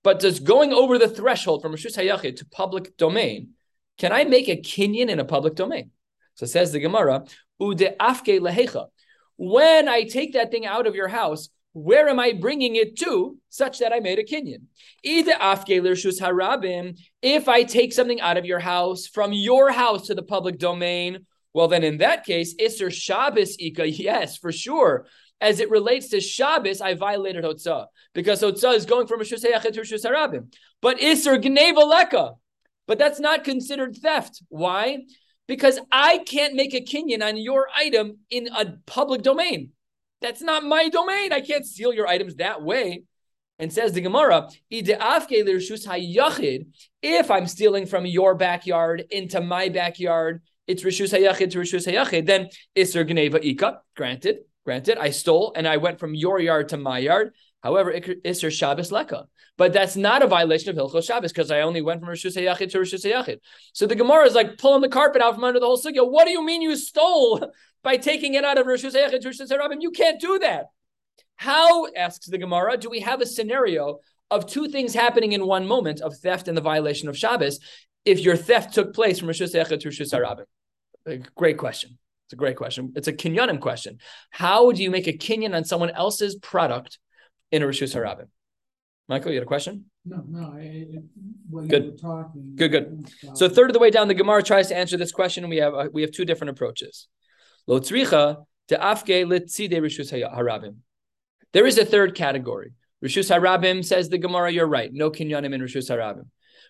but 0.03 0.19
does 0.19 0.39
going 0.39 0.73
over 0.73 0.97
the 0.97 1.07
threshold 1.07 1.61
from 1.61 1.73
Rishus 1.73 1.97
Hayachid 1.97 2.37
to 2.37 2.45
public 2.45 2.97
domain, 2.97 3.51
can 3.97 4.11
I 4.11 4.23
make 4.23 4.49
a 4.49 4.57
kinyan 4.57 5.09
in 5.09 5.19
a 5.19 5.25
public 5.25 5.55
domain? 5.55 5.91
So 6.35 6.45
says 6.45 6.71
the 6.71 6.79
Gemara, 6.79 7.25
Ude 7.61 7.95
afke 7.99 8.39
lehecha. 8.39 8.87
When 9.37 9.87
I 9.89 10.03
take 10.03 10.33
that 10.33 10.51
thing 10.51 10.65
out 10.65 10.87
of 10.87 10.95
your 10.95 11.07
house, 11.07 11.49
where 11.73 12.07
am 12.07 12.19
I 12.19 12.33
bringing 12.33 12.75
it 12.75 12.97
to 12.99 13.37
such 13.49 13.79
that 13.79 13.91
I 13.91 13.99
made 13.99 14.19
a 14.19 14.23
kinyan? 14.23 14.61
If 15.03 15.27
I 17.49 17.63
take 17.63 17.93
something 17.93 18.21
out 18.21 18.37
of 18.37 18.45
your 18.45 18.59
house 18.59 19.07
from 19.07 19.33
your 19.33 19.71
house 19.71 20.07
to 20.07 20.15
the 20.15 20.21
public 20.21 20.59
domain, 20.59 21.25
well, 21.53 21.67
then 21.67 21.83
in 21.83 21.97
that 21.97 22.25
case, 22.25 22.55
Isser 22.55 22.91
Shabbos 22.91 23.55
Ika, 23.59 23.89
yes, 23.89 24.37
for 24.37 24.51
sure. 24.51 25.07
As 25.41 25.59
it 25.59 25.69
relates 25.69 26.09
to 26.09 26.21
Shabbos, 26.21 26.79
I 26.79 26.93
violated 26.93 27.43
Hotzah 27.43 27.87
because 28.13 28.41
Hotzah 28.41 28.75
is 28.75 28.85
going 28.85 29.07
from 29.07 29.21
a 29.21 29.23
Shusayachet 29.23 29.73
to 29.73 29.81
Shus 29.81 30.05
Harabim. 30.05 30.53
But 30.81 30.99
Isser 30.99 31.41
Gneva 31.43 31.85
Leka, 31.87 32.33
but 32.87 32.97
that's 32.97 33.19
not 33.19 33.43
considered 33.43 33.97
theft. 33.97 34.41
Why? 34.49 35.05
Because 35.47 35.79
I 35.91 36.19
can't 36.19 36.55
make 36.55 36.73
a 36.73 36.81
kinyan 36.81 37.23
on 37.23 37.37
your 37.37 37.67
item 37.75 38.19
in 38.29 38.47
a 38.47 38.77
public 38.85 39.21
domain. 39.21 39.71
That's 40.21 40.41
not 40.41 40.63
my 40.63 40.87
domain. 40.89 41.33
I 41.33 41.41
can't 41.41 41.65
steal 41.65 41.93
your 41.93 42.07
items 42.07 42.35
that 42.35 42.61
way. 42.61 43.03
And 43.59 43.71
says 43.71 43.93
the 43.93 44.01
Gemara, 44.01 44.49
if 44.71 44.91
I'm 47.31 47.47
stealing 47.47 47.85
from 47.85 48.05
your 48.05 48.35
backyard 48.35 49.03
into 49.11 49.41
my 49.41 49.69
backyard, 49.69 50.41
it's 50.65 50.83
Rishus 50.83 51.13
Hayachid 51.17 51.51
to 51.51 51.59
Rishus 51.59 51.87
Hayachid, 51.87 52.25
then 52.25 52.49
Isser 52.75 53.07
Gneva 53.07 53.43
Ika, 53.43 53.81
granted, 53.95 54.39
granted, 54.65 54.97
I 54.97 55.11
stole 55.11 55.53
and 55.55 55.67
I 55.67 55.77
went 55.77 55.99
from 55.99 56.15
your 56.15 56.39
yard 56.39 56.69
to 56.69 56.77
my 56.77 56.99
yard. 56.99 57.33
However, 57.63 57.93
Isser 57.93 58.51
Shabbos 58.51 58.91
Leka. 58.91 59.25
But 59.57 59.71
that's 59.71 59.95
not 59.95 60.21
a 60.21 60.27
violation 60.27 60.69
of 60.69 60.75
Hilchos 60.75 61.05
Shabbos 61.05 61.31
because 61.31 61.49
I 61.49 61.61
only 61.61 61.81
went 61.81 62.01
from 62.01 62.09
Rishus 62.09 62.35
Hayachid 62.35 62.71
to 62.71 62.79
Rishus 62.79 63.05
Hayachid. 63.05 63.37
So 63.71 63.87
the 63.87 63.95
Gemara 63.95 64.25
is 64.25 64.35
like 64.35 64.57
pulling 64.57 64.81
the 64.81 64.89
carpet 64.89 65.21
out 65.21 65.35
from 65.35 65.45
under 65.45 65.61
the 65.61 65.65
whole 65.65 65.79
sugya. 65.79 66.07
What 66.07 66.25
do 66.25 66.31
you 66.31 66.45
mean 66.45 66.61
you 66.61 66.75
stole 66.75 67.51
by 67.83 67.95
taking 67.95 68.33
it 68.33 68.43
out 68.43 68.57
of 68.57 68.67
Rishus 68.67 68.93
Hayachid 68.93 69.21
to 69.21 69.29
Hayachid? 69.29 69.81
You 69.81 69.91
can't 69.91 70.19
do 70.19 70.39
that. 70.39 70.65
How, 71.37 71.87
asks 71.95 72.27
the 72.27 72.37
Gemara, 72.37 72.77
do 72.77 72.89
we 72.89 72.99
have 72.99 73.21
a 73.21 73.25
scenario 73.25 73.99
of 74.29 74.45
two 74.45 74.67
things 74.67 74.93
happening 74.93 75.31
in 75.31 75.47
one 75.47 75.65
moment 75.65 76.01
of 76.01 76.17
theft 76.17 76.49
and 76.49 76.57
the 76.57 76.61
violation 76.61 77.07
of 77.07 77.17
Shabbos 77.17 77.59
if 78.03 78.19
your 78.19 78.35
theft 78.35 78.73
took 78.73 78.93
place 78.93 79.19
from 79.19 79.29
Rishus 79.29 79.55
Echad 79.55 79.79
to 79.79 79.89
Rishus 79.89 80.13
Harabim? 80.13 81.25
Great 81.35 81.57
question. 81.57 81.97
It's 82.27 82.33
a 82.33 82.37
great 82.37 82.57
question. 82.57 82.91
It's 82.95 83.07
a 83.07 83.13
kinyanim 83.13 83.61
question. 83.61 83.99
How 84.31 84.71
do 84.71 84.83
you 84.83 84.91
make 84.91 85.07
a 85.07 85.13
kinyan 85.13 85.55
on 85.55 85.63
someone 85.63 85.91
else's 85.91 86.35
product 86.35 86.99
in 87.53 87.63
a 87.63 87.65
Rishus 87.65 87.95
Harabim? 87.95 88.27
Michael, 89.07 89.31
you 89.31 89.37
had 89.37 89.43
a 89.43 89.47
question? 89.47 89.85
No, 90.05 90.23
no. 90.27 90.53
I, 90.53 90.85
good. 91.67 92.01
Talking, 92.01 92.53
good, 92.55 92.71
good. 92.71 93.11
So 93.35 93.47
third 93.47 93.69
of 93.69 93.73
the 93.73 93.79
way 93.79 93.91
down, 93.91 94.07
the 94.07 94.13
Gemara 94.13 94.43
tries 94.43 94.67
to 94.69 94.75
answer 94.75 94.97
this 94.97 95.11
question. 95.11 95.47
We 95.47 95.57
have 95.57 95.73
uh, 95.73 95.89
we 95.93 96.01
have 96.01 96.11
two 96.11 96.25
different 96.25 96.51
approaches. 96.51 97.07
Lo 97.67 97.79
tzricha 97.79 98.43
to 98.69 98.77
afke 98.77 99.25
litzide 99.25 99.73
rishus 99.73 100.11
harabim. 100.11 100.77
There 101.53 101.65
is 101.65 101.77
a 101.77 101.85
third 101.85 102.15
category. 102.15 102.73
Rishus 103.03 103.29
harabim 103.33 103.85
says 103.85 104.09
the 104.09 104.17
Gemara, 104.17 104.51
you're 104.51 104.67
right. 104.67 104.91
No 104.91 105.11
kinyanim 105.11 105.53
in 105.53 105.61
rishus 105.61 105.89
harabim. 105.89 106.27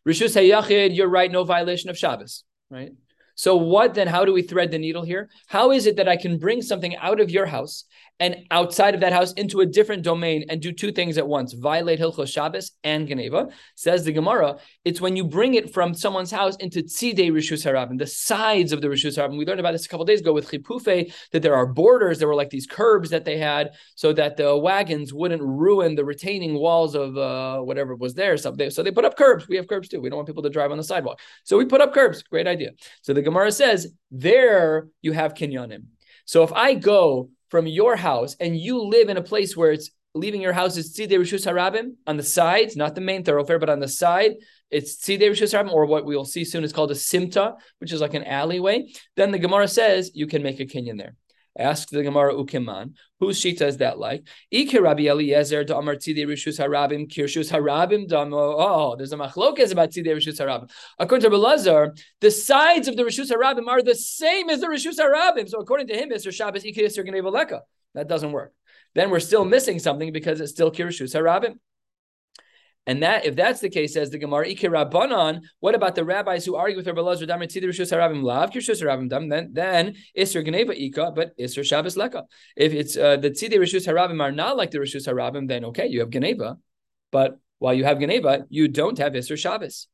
Rishus 0.08 0.36
Hayachid, 0.36 0.96
you're 0.96 1.08
right, 1.08 1.32
no 1.32 1.46
violation 1.46 1.90
of 1.90 1.98
Shabbos, 1.98 2.44
right? 2.70 2.92
So 3.36 3.56
what 3.56 3.94
then? 3.94 4.08
How 4.08 4.26
do 4.26 4.34
we 4.34 4.42
thread 4.42 4.72
the 4.72 4.78
needle 4.78 5.04
here? 5.04 5.30
How 5.48 5.72
is 5.72 5.86
it 5.86 5.96
that 5.98 6.08
I 6.08 6.18
can 6.18 6.38
bring 6.38 6.62
something 6.62 6.96
out 6.98 7.20
of 7.20 7.30
your 7.30 7.46
house 7.46 7.86
and 8.20 8.38
outside 8.52 8.94
of 8.94 9.02
that 9.02 9.12
house 9.12 9.34
into 9.34 9.62
a 9.62 9.66
different 9.66 10.04
domain 10.04 10.46
and 10.48 10.62
do 10.62 10.72
two 10.72 10.92
things 10.92 11.18
at 11.18 11.28
once, 11.28 11.54
violate 11.54 12.00
Hilchos 12.00 12.32
Shabbos 12.32 12.72
and 12.84 13.08
Geneva. 13.08 13.50
Says 13.76 14.06
the 14.06 14.12
Gemara, 14.12 14.58
it's 14.86 15.02
when 15.02 15.16
you 15.16 15.26
bring 15.26 15.56
it 15.56 15.74
from 15.74 15.94
someone's 15.94 16.32
house 16.32 16.56
into 16.58 16.84
Tzidei 16.84 17.32
Rishus 17.32 17.66
Harabim, 17.66 17.98
the 17.98 18.08
sides 18.08 18.72
of 18.72 18.82
the 18.82 18.88
Rishus 18.88 19.18
Harabim. 19.18 19.38
We 19.38 19.46
learned 19.46 19.60
about 19.60 19.72
this 19.72 19.86
a 19.86 19.90
couple 19.90 20.06
days 20.06 20.22
ago 20.22 20.32
with 20.32 20.50
Chipufe, 20.50 21.12
that 21.32 21.42
there 21.42 21.56
are 21.56 21.66
borders, 21.66 22.20
there 22.20 22.28
were 22.28 22.36
like 22.36 22.52
these 22.52 22.68
curbs 22.68 23.10
that 23.10 23.26
they 23.26 23.38
had 23.38 23.72
so 23.96 24.14
that 24.14 24.38
the 24.38 24.56
wagons 24.56 25.12
wouldn't 25.12 25.42
ruin 25.42 25.96
the 25.96 26.06
retaining 26.06 26.54
walls 26.54 26.96
of 26.96 27.18
uh, 27.18 27.60
whatever 27.60 27.96
was 27.96 28.14
there. 28.14 28.38
So 28.38 28.52
they, 28.52 28.70
so 28.70 28.84
they 28.84 28.92
put 28.92 29.06
up 29.06 29.18
curbs. 29.18 29.48
We 29.48 29.56
have 29.56 29.68
curbs 29.68 29.90
too. 29.90 30.00
We 30.00 30.10
don't 30.10 30.18
want 30.18 30.28
people 30.28 30.44
to 30.44 30.50
drive 30.50 30.72
on 30.72 30.78
the 30.78 30.84
sidewalk. 30.84 31.20
So 31.44 31.58
we 31.58 31.66
put 31.66 31.82
up 31.82 31.94
curbs. 31.94 32.22
Great 32.24 32.48
idea. 32.48 32.72
So 33.02 33.14
the 33.14 33.23
Gemara 33.24 33.52
says, 33.52 33.94
there 34.12 34.88
you 35.02 35.12
have 35.12 35.34
kinyanim. 35.34 35.86
So 36.26 36.44
if 36.44 36.54
I 36.54 36.76
go 36.76 37.30
from 37.50 37.68
your 37.68 37.96
house 37.96 38.36
and 38.40 38.58
you 38.58 38.82
live 38.82 39.10
in 39.10 39.18
a 39.18 39.24
place 39.24 39.58
where 39.58 39.72
it's 39.72 39.92
leaving 40.16 40.42
your 40.42 40.54
house 40.54 40.78
is 40.78 40.96
tzidei 40.98 41.18
rishus 41.18 41.46
harabim 41.46 41.96
on 42.06 42.18
the 42.18 42.24
sides, 42.24 42.76
not 42.76 42.96
the 42.96 43.02
main 43.02 43.24
thoroughfare, 43.24 43.60
but 43.60 43.70
on 43.70 43.80
the 43.80 43.88
side, 43.88 44.34
it's 44.70 44.98
tzidei 44.98 45.32
rishus 45.32 45.54
harabim, 45.54 45.72
or 45.72 45.86
what 45.86 46.06
we 46.06 46.16
will 46.16 46.26
see 46.26 46.46
soon 46.46 46.64
is 46.64 46.72
called 46.72 46.92
a 46.92 46.96
simta, 46.96 47.56
which 47.80 47.92
is 47.92 48.02
like 48.02 48.14
an 48.14 48.24
alleyway. 48.24 48.86
Then 49.16 49.32
the 49.32 49.40
Gemara 49.40 49.68
says 49.68 50.12
you 50.14 50.28
can 50.28 50.44
make 50.44 50.60
a 50.60 50.66
kinyan 50.66 50.98
there. 50.98 51.16
Ask 51.58 51.90
the 51.90 52.02
Gemara 52.02 52.34
Ukiman, 52.34 52.96
whose 53.20 53.40
shita 53.40 53.62
is 53.62 53.78
that 53.78 54.00
like? 54.00 54.28
Ike 54.52 54.74
Rabbi 54.82 55.04
Eliezer 55.04 55.64
to 55.64 55.78
Amar 55.78 55.96
Tzidei 55.96 56.26
Rishus 56.26 56.60
Harabim 56.60 57.08
Kirshus 57.08 57.52
Harabim 57.52 58.08
Damo. 58.08 58.56
Oh, 58.58 58.96
there's 58.96 59.14
a 59.14 59.18
machlokas 59.18 59.72
about 59.72 59.92
Tzidei 59.92 60.16
Rishus 60.16 60.40
Harabim. 60.40 60.72
According 60.98 61.30
to 61.30 61.36
Belazar, 61.36 61.96
the 62.22 62.32
sides 62.32 62.88
of 62.88 62.98
the 62.98 63.04
Rishus 63.04 63.32
Harabim 63.32 63.68
are 63.68 63.84
the 63.84 63.94
same 63.94 64.50
as 64.50 64.62
the 64.62 64.68
Rishus 64.68 64.98
Harabim. 64.98 65.48
So 65.48 65.60
according 65.60 65.88
to 65.88 65.96
him, 65.96 66.10
Mr. 66.10 66.34
Shabbos 66.34 66.66
Ike 66.66 66.76
Yisr 66.76 67.32
Leka. 67.32 67.62
That 67.94 68.08
doesn't 68.08 68.32
work. 68.32 68.54
Then 68.96 69.12
we're 69.12 69.20
still 69.20 69.46
missing 69.46 69.78
something 69.78 70.12
because 70.12 70.42
it's 70.42 70.52
still 70.52 70.72
Kirshus 70.72 71.16
Harabim. 71.16 71.58
And 72.86 73.02
that, 73.02 73.26
if 73.26 73.36
that's 73.36 73.62
the 73.62 73.70
case, 73.70 73.94
says 73.94 74.10
the 74.10 74.18
Gemara, 74.18 74.50
Ike 74.50 74.60
Rabbanon, 74.60 75.42
what 75.62 75.74
about 75.74 75.96
the 75.96 76.04
rabbis 76.04 76.44
who 76.44 76.56
argue 76.56 76.76
with 76.76 76.86
Rabbi 76.86 77.00
Lazar, 77.00 77.26
Rishus 77.26 77.92
Harabim 77.94 78.24
Lav, 78.24 78.52
Kirshus 78.52 78.84
Harabim 78.84 79.10
Dam, 79.10 79.30
then, 79.30 79.50
then 79.54 79.96
Isser 80.18 80.44
Geneva 80.44 80.74
Ika, 80.74 81.12
but 81.16 81.38
Isser 81.38 81.64
Shabbos 81.64 81.96
Leka. 81.96 82.24
If 82.58 82.74
it's 82.74 82.98
uh, 82.98 83.16
the 83.18 83.32
Tzidr 83.32 83.58
Rishus 83.58 83.88
Harabim 83.88 84.22
are 84.22 84.34
not 84.34 84.58
like 84.58 84.72
the 84.72 84.80
Rishus 84.80 85.08
Harabim, 85.08 85.48
then 85.48 85.64
okay, 85.66 85.88
you 85.88 86.02
have 86.02 86.10
Geneva. 86.10 86.58
But 87.12 87.40
while 87.60 87.74
you 87.74 87.86
have 87.86 88.00
Geneva, 88.00 88.46
you 88.50 88.68
don't 88.68 88.98
have 88.98 89.14
Isser 89.14 89.38
Shabbos. 89.38 89.88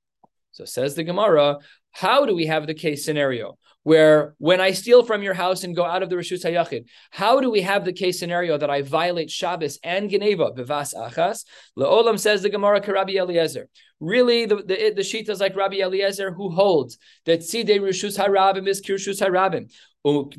So 0.52 0.66
says 0.66 0.96
the 0.96 1.04
Gemara, 1.04 1.58
how 1.92 2.26
do 2.26 2.36
we 2.36 2.48
have 2.48 2.66
the 2.66 2.74
case 2.74 3.06
scenario 3.06 3.60
where 3.84 4.36
when 4.38 4.60
I 4.60 4.72
steal 4.72 5.04
from 5.04 5.24
your 5.24 5.34
house 5.34 5.64
and 5.64 5.76
go 5.76 5.86
out 5.86 6.04
of 6.04 6.10
the 6.10 6.16
Rishus 6.16 6.44
Hayachid, 6.44 6.86
how 7.12 7.40
do 7.40 7.50
we 7.50 7.62
have 7.62 7.86
the 7.86 7.94
case 7.94 8.20
scenario 8.20 8.58
that 8.58 8.70
I 8.70 8.82
violate 8.82 9.30
Shabbos 9.30 9.80
and 9.84 10.10
Geneva, 10.10 10.52
Bivas 10.52 10.94
Achas? 10.94 11.46
Le'olam 11.78 12.20
says 12.20 12.42
the 12.42 12.50
Gemara 12.50 12.82
Karabi 12.82 13.16
Eliezer. 13.16 13.70
Really, 14.00 14.46
the, 14.46 14.58
the, 14.58 14.94
the 14.96 15.02
Shita 15.02 15.30
is 15.30 15.42
like 15.42 15.56
Rabbi 15.56 15.78
Eliezer 15.78 16.32
who 16.32 16.50
holds 16.50 16.98
that 17.26 17.42
Sidei 17.42 17.80
Rishus 17.80 18.18
Harabim 18.18 18.68
is 18.68 18.82
Kirshus 18.82 19.22
Harabim. 19.22 19.70
When 20.02 20.30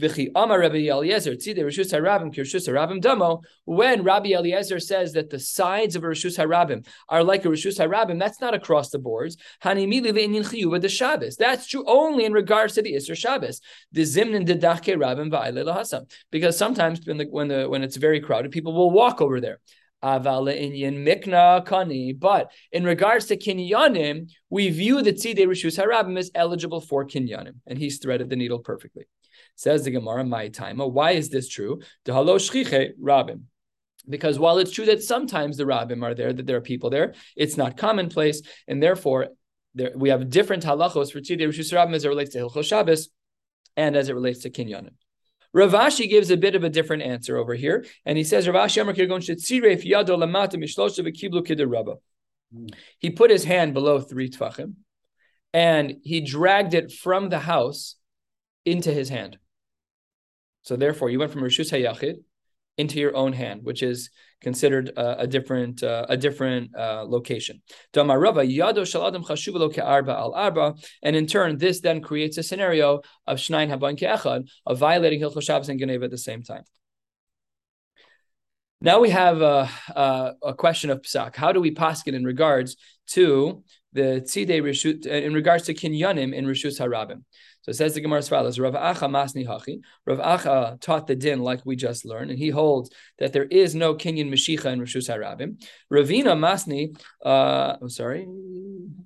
Rabbi 4.03 4.31
Eliezer 4.31 4.81
says 4.81 5.13
that 5.13 5.29
the 5.29 5.39
sides 5.39 5.97
of 5.97 6.03
a 6.03 6.07
Rishus 6.07 6.39
Harabim 6.39 6.87
are 7.11 7.23
like 7.23 7.45
a 7.45 7.49
Rishus 7.49 7.79
Harabim, 7.79 8.19
that's 8.19 8.41
not 8.41 8.55
across 8.55 8.89
the 8.89 8.99
boards. 8.99 9.37
That's 9.63 11.67
true 11.67 11.85
only 11.87 12.25
in 12.25 12.33
regards 12.33 12.73
to 12.75 12.83
the 12.83 12.95
Isser 12.95 13.15
Shabbos. 13.15 13.61
Because 16.31 16.57
sometimes 16.57 17.01
when 17.05 17.19
the, 17.19 17.25
when 17.25 17.49
the 17.49 17.69
when 17.69 17.83
it's 17.83 17.97
very 17.97 18.21
crowded, 18.21 18.53
people 18.53 18.73
will 18.73 18.91
walk 18.91 19.21
over 19.21 19.43
there. 19.43 19.61
But 20.03 20.23
in 20.23 20.95
regards 22.85 23.27
to 23.27 23.37
kinyanim, 23.37 24.31
we 24.49 24.71
view 24.71 25.03
the 25.03 25.13
tzidei 25.13 25.47
rishus 25.47 25.79
harabim 25.79 26.19
as 26.19 26.31
eligible 26.35 26.81
for 26.81 27.05
kinyanim, 27.07 27.57
and 27.67 27.79
he's 27.79 27.99
threaded 27.99 28.31
the 28.31 28.37
needle 28.37 28.61
perfectly. 28.61 29.05
Says 29.57 29.85
the 29.85 29.91
Gemara, 29.91 30.25
my 30.25 30.49
time. 30.49 30.79
Why 30.79 31.11
is 31.13 31.29
this 31.29 31.49
true? 31.49 31.81
Rabim. 32.07 33.43
Because 34.09 34.39
while 34.39 34.57
it's 34.57 34.71
true 34.71 34.87
that 34.87 35.03
sometimes 35.03 35.59
the 35.59 35.65
rabbim 35.65 36.03
are 36.03 36.15
there, 36.15 36.33
that 36.33 36.47
there 36.47 36.57
are 36.57 36.63
people 36.63 36.89
there, 36.89 37.13
it's 37.37 37.59
not 37.59 37.77
commonplace, 37.77 38.41
and 38.67 38.83
therefore 38.83 39.29
there, 39.75 39.93
we 39.95 40.09
have 40.09 40.31
different 40.31 40.65
halachos 40.65 41.13
for 41.13 41.21
tzidei 41.21 41.47
rishus 41.47 41.73
rabim 41.75 41.95
as 41.95 42.05
it 42.05 42.09
relates 42.09 42.33
to 42.33 42.39
hilchos 42.39 42.65
Shabbos 42.65 43.11
and 43.77 43.97
as 43.97 44.09
it 44.09 44.15
relates 44.15 44.41
to 44.41 44.51
kinyanim. 44.51 44.95
Rav 45.53 45.73
Ashi 45.73 46.09
gives 46.09 46.31
a 46.31 46.37
bit 46.37 46.55
of 46.55 46.63
a 46.63 46.71
different 46.71 47.03
answer 47.03 47.37
over 47.37 47.55
here, 47.55 47.85
and 48.05 48.17
he 48.17 48.25
says 48.25 48.47
Rav 48.47 48.69
Ashi 48.69 48.81
Amar 48.81 48.95
Yado 48.95 50.17
Lamata. 50.17 51.99
He 52.99 53.11
put 53.11 53.31
his 53.31 53.45
hand 53.45 53.75
below 53.75 54.01
three 54.01 54.31
tfachim, 54.31 54.75
and 55.53 55.97
he 56.03 56.21
dragged 56.21 56.75
it 56.75 56.93
from 56.93 57.29
the 57.29 57.39
house 57.41 57.97
into 58.65 58.93
his 58.93 59.09
hand. 59.09 59.39
So 60.63 60.77
therefore, 60.77 61.11
you 61.11 61.19
went 61.19 61.33
from 61.33 61.43
Rishus 61.43 61.73
Hayachid 61.73 62.23
into 62.81 62.97
your 63.05 63.15
own 63.23 63.33
hand, 63.43 63.59
which 63.69 63.83
is 63.83 63.99
considered 64.47 64.87
uh, 64.97 65.17
a 65.19 65.27
different 65.27 65.77
uh, 65.83 66.07
a 66.09 66.17
different 66.17 66.65
uh, 66.85 67.05
location. 67.17 67.57
And 71.07 71.17
in 71.21 71.27
turn, 71.27 71.59
this 71.59 71.81
then 71.87 71.99
creates 72.09 72.37
a 72.39 72.43
scenario 72.43 72.89
of 73.27 73.39
Shnain 73.39 73.69
Haban 73.73 73.95
Ke'echad, 74.01 74.41
of 74.71 74.79
violating 74.79 75.21
Hilchot 75.21 75.43
Shabbos 75.43 75.69
and 75.69 75.79
Geneva 75.79 76.05
at 76.07 76.11
the 76.11 76.25
same 76.31 76.43
time. 76.43 76.65
Now 78.83 78.99
we 79.01 79.11
have 79.11 79.43
a, 79.43 79.69
a, 79.95 80.33
a 80.43 80.55
question 80.55 80.89
of 80.89 81.03
psak. 81.03 81.37
How 81.37 81.53
do 81.53 81.61
we 81.61 81.71
paskin 81.75 82.15
in 82.15 82.25
regards 82.25 82.77
to 83.09 83.63
the 83.93 84.23
tzidei 84.25 84.63
reshut 84.63 85.05
in 85.07 85.35
regards 85.35 85.65
to 85.65 85.75
kinyanim 85.75 86.33
in 86.33 86.47
reshus 86.47 86.81
harabim? 86.81 87.21
So 87.63 87.71
it 87.71 87.75
says 87.75 87.95
the 87.95 88.01
Gemara 88.01 88.19
as 88.21 88.29
follows: 88.29 88.59
Rav 88.59 88.75
Acha 88.75 89.09
Masni 89.09 89.47
Hachi. 89.47 89.81
Rav 90.07 90.19
Acha 90.19 90.81
taught 90.81 91.07
the 91.07 91.15
din 91.15 91.41
like 91.41 91.61
we 91.65 91.77
just 91.77 92.05
learned, 92.05 92.31
and 92.31 92.39
he 92.39 92.49
holds 92.49 92.91
that 93.19 93.33
there 93.33 93.45
is 93.45 93.75
no 93.75 93.95
kinyan 93.95 94.31
Mashicha 94.31 94.67
in 94.67 94.81
Rishus 94.81 95.09
Harabim. 95.11 95.63
Ravina 95.93 96.35
Masni, 96.37 96.99
uh, 97.25 97.77
I'm 97.81 97.91
sorry, 97.91 98.27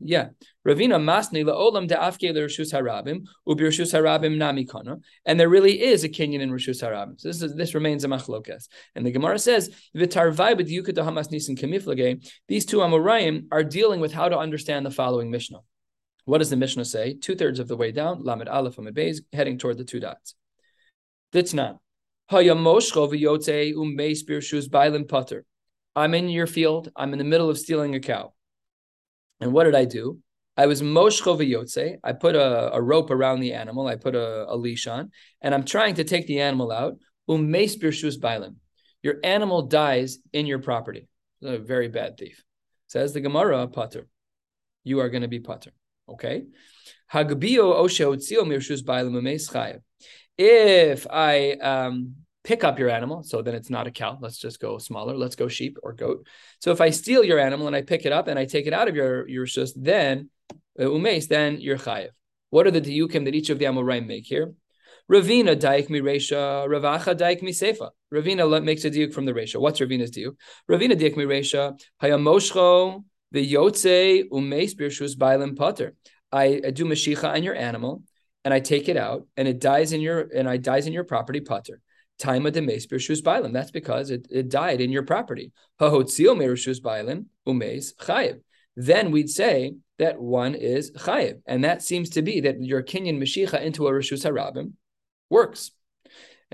yeah, 0.00 0.28
Ravina 0.66 1.00
Masni 1.00 1.44
laolam 1.44 1.88
de'afke 1.88 2.32
Rishus 2.32 2.72
Harabim 2.72 3.24
ubirshus 3.48 3.92
Harabim 3.92 4.36
nami 4.36 4.64
kana, 4.64 4.98
and 5.26 5.40
there 5.40 5.48
really 5.48 5.82
is 5.82 6.04
a 6.04 6.08
kinyan 6.08 6.40
in 6.40 6.50
Rishus 6.50 6.82
Harabim. 6.82 7.20
So 7.20 7.28
this 7.28 7.42
is 7.42 7.54
this 7.56 7.74
remains 7.74 8.04
a 8.04 8.08
machlokas, 8.08 8.68
and 8.94 9.04
the 9.04 9.10
Gemara 9.10 9.38
says 9.38 9.70
v'tarvai 9.96 10.54
b'diyukat 10.54 10.94
hamas 10.94 11.28
nisim 11.32 11.58
kemiflage. 11.58 12.24
These 12.46 12.66
two 12.66 12.78
Amorayim 12.78 13.46
are 13.50 13.64
dealing 13.64 14.00
with 14.00 14.12
how 14.12 14.28
to 14.28 14.38
understand 14.38 14.86
the 14.86 14.90
following 14.90 15.30
Mishnah. 15.30 15.58
What 16.24 16.38
does 16.38 16.50
the 16.50 16.56
Mishnah 16.56 16.86
say? 16.86 17.14
Two 17.14 17.34
thirds 17.36 17.58
of 17.58 17.68
the 17.68 17.76
way 17.76 17.92
down, 17.92 18.22
Lamed 18.22 18.48
Aleph 18.48 18.78
Lamed 18.78 18.96
Beis, 18.96 19.20
heading 19.32 19.58
toward 19.58 19.78
the 19.78 19.84
two 19.84 20.00
dots. 20.00 20.34
Ditna. 21.32 21.78
I'm 25.96 26.14
in 26.14 26.28
your 26.28 26.46
field. 26.46 26.88
I'm 26.96 27.12
in 27.12 27.18
the 27.18 27.24
middle 27.24 27.50
of 27.50 27.58
stealing 27.58 27.94
a 27.94 28.00
cow. 28.00 28.32
And 29.40 29.52
what 29.52 29.64
did 29.64 29.74
I 29.74 29.84
do? 29.84 30.20
I 30.56 30.66
was 30.66 30.80
moshcho 30.80 31.36
v'yotze. 31.38 31.98
I 32.02 32.12
put 32.12 32.34
a, 32.34 32.72
a, 32.72 32.80
rope 32.80 33.10
around 33.10 33.40
the 33.40 33.52
animal. 33.52 33.86
I 33.86 33.96
put 33.96 34.14
a, 34.14 34.46
a, 34.48 34.56
leash 34.56 34.86
on, 34.86 35.10
and 35.42 35.52
I'm 35.52 35.64
trying 35.64 35.96
to 35.96 36.04
take 36.04 36.26
the 36.26 36.40
animal 36.40 36.72
out. 36.72 36.96
Umeis 37.28 37.76
birshus 37.76 38.18
bailim. 38.18 38.54
Your 39.02 39.16
animal 39.22 39.62
dies 39.62 40.18
in 40.32 40.46
your 40.46 40.60
property. 40.60 41.08
A 41.42 41.58
very 41.58 41.88
bad 41.88 42.16
thief. 42.16 42.42
Says 42.86 43.12
the 43.12 43.20
Gemara, 43.20 43.66
Pater. 43.68 44.06
You 44.84 45.00
are 45.00 45.10
going 45.10 45.22
to 45.22 45.28
be 45.28 45.40
Pater. 45.40 45.72
Okay. 46.08 46.44
If 50.36 51.06
I 51.10 51.52
um, 51.52 52.14
pick 52.42 52.64
up 52.64 52.78
your 52.78 52.90
animal, 52.90 53.22
so 53.22 53.42
then 53.42 53.54
it's 53.54 53.70
not 53.70 53.86
a 53.86 53.90
cow. 53.90 54.18
Let's 54.20 54.38
just 54.38 54.60
go 54.60 54.78
smaller. 54.78 55.16
Let's 55.16 55.36
go 55.36 55.48
sheep 55.48 55.78
or 55.82 55.92
goat. 55.92 56.26
So 56.60 56.72
if 56.72 56.80
I 56.80 56.90
steal 56.90 57.24
your 57.24 57.38
animal 57.38 57.66
and 57.66 57.76
I 57.76 57.82
pick 57.82 58.04
it 58.04 58.12
up 58.12 58.28
and 58.28 58.38
I 58.38 58.44
take 58.44 58.66
it 58.66 58.72
out 58.72 58.88
of 58.88 58.96
your 58.96 59.28
your 59.28 59.46
shus, 59.46 59.72
then 59.76 60.28
uh, 60.78 60.84
umes, 60.84 61.28
then 61.28 61.60
you're 61.60 61.78
chayiv. 61.78 62.10
What 62.50 62.66
are 62.66 62.70
the 62.70 62.80
diukim 62.80 63.24
that 63.24 63.34
each 63.34 63.50
of 63.50 63.58
the 63.58 63.64
Amoraim 63.64 64.06
make 64.06 64.26
here? 64.26 64.54
Ravina 65.10 65.56
daik 65.56 65.90
mi 65.90 66.00
resha, 66.00 66.66
Ravacha 66.66 67.14
daik 67.14 67.42
mi 67.42 67.52
sefa. 67.52 67.90
Ravina 68.12 68.62
makes 68.62 68.84
a 68.84 68.90
diuk 68.90 69.12
from 69.12 69.24
the 69.24 69.32
resha. 69.32 69.60
What's 69.60 69.80
Ravina's 69.80 70.10
diuk? 70.10 70.36
Ravina 70.70 70.98
daik 70.98 71.16
mi 71.16 71.24
resha, 71.24 71.78
hayamoshcho 72.02 73.04
the 73.34 73.52
yotze 73.52 74.28
umeis 74.30 74.74
birshus 74.76 75.16
bailim 75.16 75.56
potter. 75.56 75.94
I, 76.30 76.60
I 76.64 76.70
do 76.70 76.84
mashicha 76.84 77.28
on 77.34 77.42
your 77.42 77.56
animal, 77.56 78.02
and 78.44 78.54
I 78.54 78.60
take 78.60 78.88
it 78.88 78.96
out, 78.96 79.26
and 79.36 79.48
it 79.48 79.58
dies 79.58 79.92
in 79.92 80.00
your 80.00 80.28
and 80.34 80.48
I 80.48 80.56
dies 80.56 80.86
in 80.86 80.92
your 80.92 81.02
property 81.04 81.40
potter. 81.40 81.80
Time 82.18 82.46
of 82.46 82.52
the 82.52 82.62
meis 82.62 82.86
birshus 82.86 83.22
bailim. 83.22 83.52
That's 83.52 83.72
because 83.72 84.10
it, 84.10 84.28
it 84.30 84.48
died 84.48 84.80
in 84.80 84.92
your 84.92 85.02
property. 85.02 85.50
Umeis 85.80 87.24
chayiv. 87.46 88.40
Then 88.76 89.10
we'd 89.10 89.30
say 89.30 89.74
that 89.98 90.20
one 90.20 90.54
is 90.54 90.92
chayiv, 90.92 91.40
and 91.44 91.64
that 91.64 91.82
seems 91.82 92.10
to 92.10 92.22
be 92.22 92.40
that 92.42 92.62
your 92.62 92.84
kinyan 92.84 93.18
mashicha 93.18 93.60
into 93.60 93.88
a 93.88 93.90
rishus 93.90 94.24
harabim 94.24 94.74
works 95.28 95.72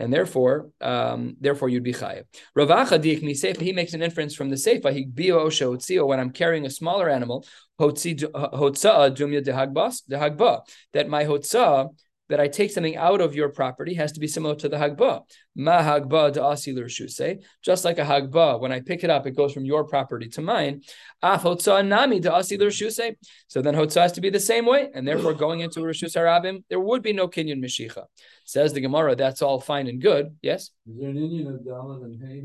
and 0.00 0.10
therefore, 0.10 0.70
um, 0.80 1.36
therefore 1.40 1.68
you'd 1.68 1.84
be 1.84 1.92
chayiv. 1.92 2.24
Ravacha 2.56 2.98
diikmi 2.98 3.32
seifa. 3.32 3.60
He 3.60 3.72
makes 3.72 3.92
an 3.92 4.02
inference 4.02 4.34
from 4.34 4.48
the 4.48 4.56
seifa. 4.56 4.92
He 4.92 5.04
bio 5.04 5.46
otzio 5.46 6.06
when 6.06 6.18
I'm 6.18 6.30
carrying 6.30 6.64
a 6.64 6.70
smaller 6.70 7.08
animal. 7.10 7.46
Hotza 7.78 9.14
dumya 9.14 9.44
dehagbas 9.44 10.02
dehagba. 10.10 10.62
That 10.94 11.08
my 11.08 11.24
hotza 11.24 11.90
that 12.30 12.40
I 12.40 12.48
take 12.48 12.70
something 12.70 12.96
out 12.96 13.20
of 13.20 13.34
your 13.34 13.48
property 13.50 13.94
has 13.94 14.12
to 14.12 14.20
be 14.20 14.28
similar 14.28 14.54
to 14.56 14.68
the 14.68 14.76
hagba. 14.76 15.24
Ma 15.56 15.82
hagba 15.82 16.32
da'asi 16.32 16.72
shuse. 16.88 17.42
Just 17.62 17.84
like 17.84 17.98
a 17.98 18.04
hagba, 18.04 18.58
when 18.60 18.72
I 18.72 18.80
pick 18.80 19.04
it 19.04 19.10
up, 19.10 19.26
it 19.26 19.36
goes 19.36 19.52
from 19.52 19.64
your 19.64 19.84
property 19.84 20.28
to 20.30 20.40
mine. 20.40 20.82
Ah, 21.22 21.34
Af 21.34 21.42
hotza 21.42 21.86
nami 21.86 22.20
da'asi 22.20 22.56
shuse. 22.70 23.16
So 23.48 23.60
then 23.60 23.74
hotza 23.74 24.02
has 24.02 24.12
to 24.12 24.20
be 24.20 24.30
the 24.30 24.40
same 24.40 24.64
way, 24.64 24.88
and 24.94 25.06
therefore 25.06 25.34
going 25.44 25.60
into 25.60 25.80
rishus 25.80 26.16
harabim, 26.16 26.62
there 26.70 26.80
would 26.80 27.02
be 27.02 27.12
no 27.12 27.28
kinyan 27.28 27.62
mishicha. 27.62 28.04
Says 28.44 28.72
the 28.72 28.80
Gemara, 28.80 29.16
that's 29.16 29.42
all 29.42 29.60
fine 29.60 29.88
and 29.88 30.00
good. 30.00 30.36
Yes. 30.40 30.70
Is 30.88 30.98
there 31.00 31.10
an 31.10 31.16
Indian 31.16 31.48
of 31.48 31.60
Dalit 31.60 32.04
and 32.04 32.22
Hay? 32.22 32.44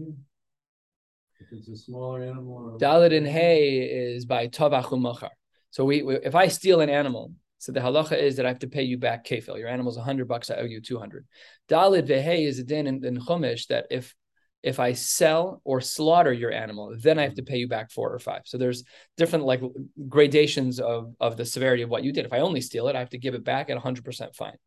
If 1.40 1.48
it's 1.52 1.70
a 1.70 1.78
smaller 1.78 2.24
animal. 2.24 2.78
Dalit 2.82 3.16
and 3.16 3.28
Hay 3.28 3.82
is 3.82 4.26
by 4.26 4.48
Tavachum 4.48 5.02
Machar. 5.02 5.30
So 5.70 5.86
we, 5.86 6.02
we, 6.02 6.16
if 6.16 6.34
I 6.34 6.48
steal 6.48 6.82
an 6.82 6.90
animal 6.90 7.34
so 7.66 7.72
the 7.72 7.80
halacha 7.80 8.16
is 8.16 8.36
that 8.36 8.46
I 8.46 8.50
have 8.50 8.60
to 8.60 8.68
pay 8.68 8.84
you 8.84 9.00
back 9.00 9.26
kefil. 9.26 9.58
Your 9.58 9.70
animal's 9.70 9.98
100 9.98 10.28
bucks, 10.28 10.52
I 10.52 10.58
owe 10.58 10.66
you 10.66 10.82
200. 10.82 11.26
Dalid 11.68 12.08
vehe 12.08 12.46
is 12.46 12.60
a 12.60 12.64
din 12.64 12.86
in, 12.86 13.04
in 13.04 13.18
Chumash 13.18 13.66
that 13.68 13.88
if 13.90 14.14
if 14.62 14.80
I 14.80 14.94
sell 14.94 15.62
or 15.64 15.82
slaughter 15.82 16.32
your 16.32 16.52
animal, 16.52 16.96
then 17.00 17.18
I 17.18 17.24
have 17.24 17.34
to 17.36 17.44
pay 17.44 17.58
you 17.58 17.68
back 17.68 17.90
four 17.92 18.14
or 18.14 18.20
five. 18.20 18.42
So 18.46 18.60
there's 18.60 18.84
different 19.18 19.46
like 19.46 19.62
gradations 20.08 20.80
of, 20.80 21.14
of 21.20 21.38
the 21.38 21.46
severity 21.46 21.82
of 21.82 21.90
what 21.90 22.04
you 22.04 22.12
did. 22.12 22.26
If 22.26 22.34
I 22.34 22.40
only 22.40 22.62
steal 22.62 22.88
it, 22.88 22.96
I 22.96 23.00
have 23.00 23.12
to 23.12 23.20
give 23.20 23.34
it 23.34 23.44
back 23.44 23.72
at 23.72 23.78
100% 23.78 24.36
fine. 24.36 24.58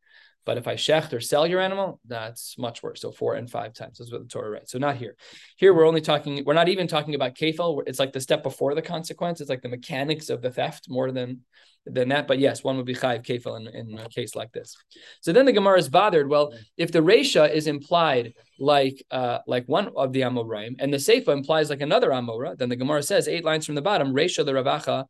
But 0.49 0.57
if 0.57 0.67
I 0.67 0.77
shecht 0.77 1.13
or 1.13 1.21
sell 1.21 1.47
your 1.47 1.61
animal, 1.61 2.01
that's 2.07 2.57
much 2.57 2.83
worse. 2.83 3.03
So 3.03 3.13
four 3.13 3.35
and 3.35 3.51
five 3.51 3.75
times. 3.75 4.01
is 4.01 4.11
what 4.11 4.23
the 4.23 4.29
Torah 4.29 4.49
writes. 4.49 4.73
So 4.73 4.79
not 4.79 4.97
here. 4.97 5.15
Here 5.59 5.75
we're 5.75 5.87
only 5.87 6.01
talking, 6.01 6.43
we're 6.47 6.55
not 6.55 6.71
even 6.71 6.87
talking 6.87 7.15
about 7.15 7.35
kefil. 7.35 7.83
It's 7.87 7.99
like 7.99 8.15
the 8.15 8.21
step 8.23 8.43
before 8.43 8.75
the 8.75 8.81
consequence. 8.81 9.43
It's 9.43 9.51
like 9.51 9.61
the 9.61 9.69
mechanics 9.69 10.31
of 10.31 10.41
the 10.41 10.51
theft 10.51 10.89
more 10.89 11.13
than 11.13 11.41
than 11.85 12.09
that. 12.09 12.27
But 12.27 12.39
yes, 12.39 12.65
one 12.65 12.79
would 12.79 12.87
be 12.87 12.95
chayiv 12.95 13.27
kefil 13.27 13.59
in, 13.61 13.67
in 13.75 13.99
a 13.99 14.09
case 14.09 14.35
like 14.35 14.51
this. 14.53 14.75
So 15.21 15.35
then 15.35 15.45
the 15.45 15.53
Gemara 15.53 15.79
is 15.81 15.91
bothered. 15.91 16.31
Well, 16.31 16.55
if 16.79 16.93
the 16.93 17.01
Resha 17.01 17.53
is 17.53 17.67
implied 17.67 18.33
like 18.59 19.05
uh, 19.11 19.41
like 19.47 19.67
one 19.67 19.91
of 19.97 20.15
the 20.15 20.23
Amoraim, 20.23 20.77
and 20.79 20.91
the 20.91 20.97
Seifa 20.97 21.29
implies 21.29 21.69
like 21.69 21.83
another 21.83 22.09
Amora, 22.09 22.57
then 22.57 22.71
the 22.71 22.77
Gemara 22.77 23.03
says 23.03 23.29
eight 23.29 23.45
lines 23.45 23.67
from 23.67 23.75
the 23.75 23.83
bottom, 23.83 24.15
Resha 24.15 24.47
the 24.47 24.53
Ravacha 24.53 25.05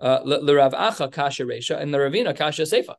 Uh, 0.00 0.38
the 0.40 0.54
Rav 0.54 0.72
Acha 0.72 1.10
kasha 1.10 1.44
resha 1.44 1.80
and 1.80 1.92
the 1.92 1.98
Ravina 1.98 2.36
kasha 2.36 2.62
seifa. 2.62 2.94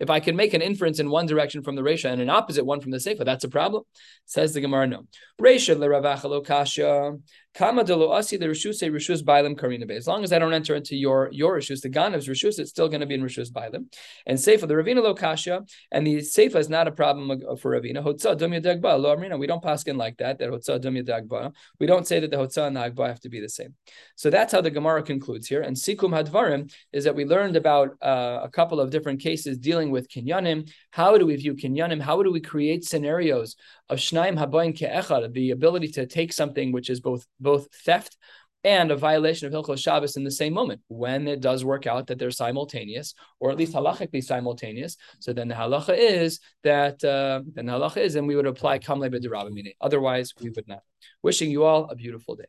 If, 0.00 0.10
I 0.10 0.20
can 0.20 0.36
make 0.36 0.54
an 0.54 0.62
inference 0.62 0.98
in 0.98 1.10
one 1.10 1.26
direction 1.26 1.62
from 1.62 1.76
the 1.76 1.82
resha 1.82 2.10
and 2.10 2.20
an 2.20 2.30
opposite 2.30 2.64
one 2.64 2.80
from 2.80 2.92
the 2.92 2.98
seifa, 2.98 3.24
that's 3.24 3.44
a 3.44 3.48
problem. 3.48 3.84
Says 4.24 4.54
the 4.54 4.60
Gemara, 4.60 4.86
no. 4.86 5.06
Resha 5.40 5.78
the 5.78 5.88
Rav 5.88 6.04
Acha 6.04 6.24
lo 6.24 6.40
kasha 6.40 7.18
kama 7.54 7.84
de 7.84 7.94
lo 7.94 8.10
asi 8.10 8.36
the 8.36 8.46
rishus 8.46 8.76
say 8.76 8.90
rishus 8.90 9.22
bailim 9.22 9.56
karina 9.56 9.90
As 9.92 10.06
long 10.06 10.24
as 10.24 10.32
I 10.32 10.38
don't 10.38 10.52
enter 10.52 10.74
into 10.74 10.96
your 10.96 11.28
your 11.32 11.58
rishus, 11.58 11.82
the 11.82 11.90
ganav's 11.90 12.26
rishus, 12.26 12.58
it's 12.58 12.70
still 12.70 12.88
going 12.88 13.00
to 13.00 13.06
be 13.06 13.14
in 13.14 13.22
rishus 13.22 13.50
bailim. 13.50 13.86
And 14.26 14.38
seifa 14.38 14.66
the 14.66 14.74
Ravina 14.74 15.02
lo 15.02 15.14
kasha 15.14 15.64
and 15.92 16.06
the 16.06 16.16
seifa 16.16 16.56
is 16.56 16.68
not 16.68 16.88
a 16.88 16.92
problem 16.92 17.40
for 17.58 17.72
Ravina. 17.72 18.02
Hotza 18.02 18.36
dum 18.36 18.52
yadagba 18.52 19.00
lo 19.00 19.16
amrina. 19.16 19.38
We 19.38 19.46
don't 19.46 19.62
pass 19.62 19.82
in 19.84 19.96
like 19.96 20.16
that. 20.18 20.38
That 20.38 20.50
hotza 20.50 20.80
dum 20.80 20.94
yadagba. 20.94 21.52
We 21.78 21.86
don't 21.86 22.06
say 22.06 22.20
that 22.20 22.30
the 22.30 22.36
hotza 22.38 22.66
and 22.66 22.76
the 22.76 22.80
agba 22.80 23.08
have 23.08 23.20
to 23.20 23.28
be 23.28 23.40
the 23.40 23.48
same. 23.48 23.74
So 24.16 24.30
that's 24.30 24.52
how 24.52 24.60
the 24.60 24.70
Gemara 24.70 25.02
concludes 25.02 25.46
here. 25.46 25.62
And 25.62 25.76
sikum 25.76 26.13
hadvarim 26.14 26.72
is 26.92 27.04
that 27.04 27.14
we 27.14 27.24
learned 27.24 27.56
about 27.56 27.90
uh, 28.02 28.40
a 28.42 28.48
couple 28.48 28.80
of 28.80 28.90
different 28.90 29.20
cases 29.20 29.58
dealing 29.58 29.90
with 29.90 30.08
kinyanim. 30.08 30.70
How 30.90 31.18
do 31.18 31.26
we 31.26 31.36
view 31.36 31.54
kinyanim? 31.54 32.00
How 32.00 32.22
do 32.22 32.30
we 32.32 32.40
create 32.40 32.84
scenarios 32.84 33.56
of 33.88 33.98
shnaim 33.98 34.38
habayin 34.38 34.76
ke'echad, 34.78 35.32
the 35.32 35.50
ability 35.50 35.88
to 35.88 36.06
take 36.06 36.32
something 36.32 36.72
which 36.72 36.90
is 36.90 37.00
both 37.00 37.26
both 37.40 37.68
theft 37.84 38.16
and 38.64 38.90
a 38.90 38.96
violation 38.96 39.46
of 39.46 39.52
Hilchos 39.52 39.78
Shabbos 39.78 40.16
in 40.16 40.24
the 40.24 40.30
same 40.30 40.54
moment 40.54 40.80
when 40.88 41.28
it 41.28 41.40
does 41.40 41.64
work 41.64 41.86
out 41.86 42.06
that 42.06 42.18
they're 42.18 42.30
simultaneous, 42.30 43.14
or 43.38 43.50
at 43.50 43.58
least 43.58 43.74
halachically 43.74 44.24
simultaneous. 44.24 44.96
So 45.20 45.34
then 45.34 45.48
the 45.48 45.54
halacha 45.54 45.96
is 45.96 46.40
that 46.62 47.04
uh, 47.04 47.42
then 47.52 47.66
the 47.66 47.72
halacha 47.72 47.98
is, 47.98 48.14
and 48.14 48.26
we 48.26 48.36
would 48.36 48.46
apply 48.46 48.78
kamle 48.78 49.10
b'derabamine. 49.10 49.74
Otherwise, 49.80 50.32
we 50.40 50.48
would 50.50 50.66
not. 50.66 50.82
Wishing 51.22 51.50
you 51.50 51.64
all 51.64 51.90
a 51.90 51.94
beautiful 51.94 52.36
day. 52.36 52.46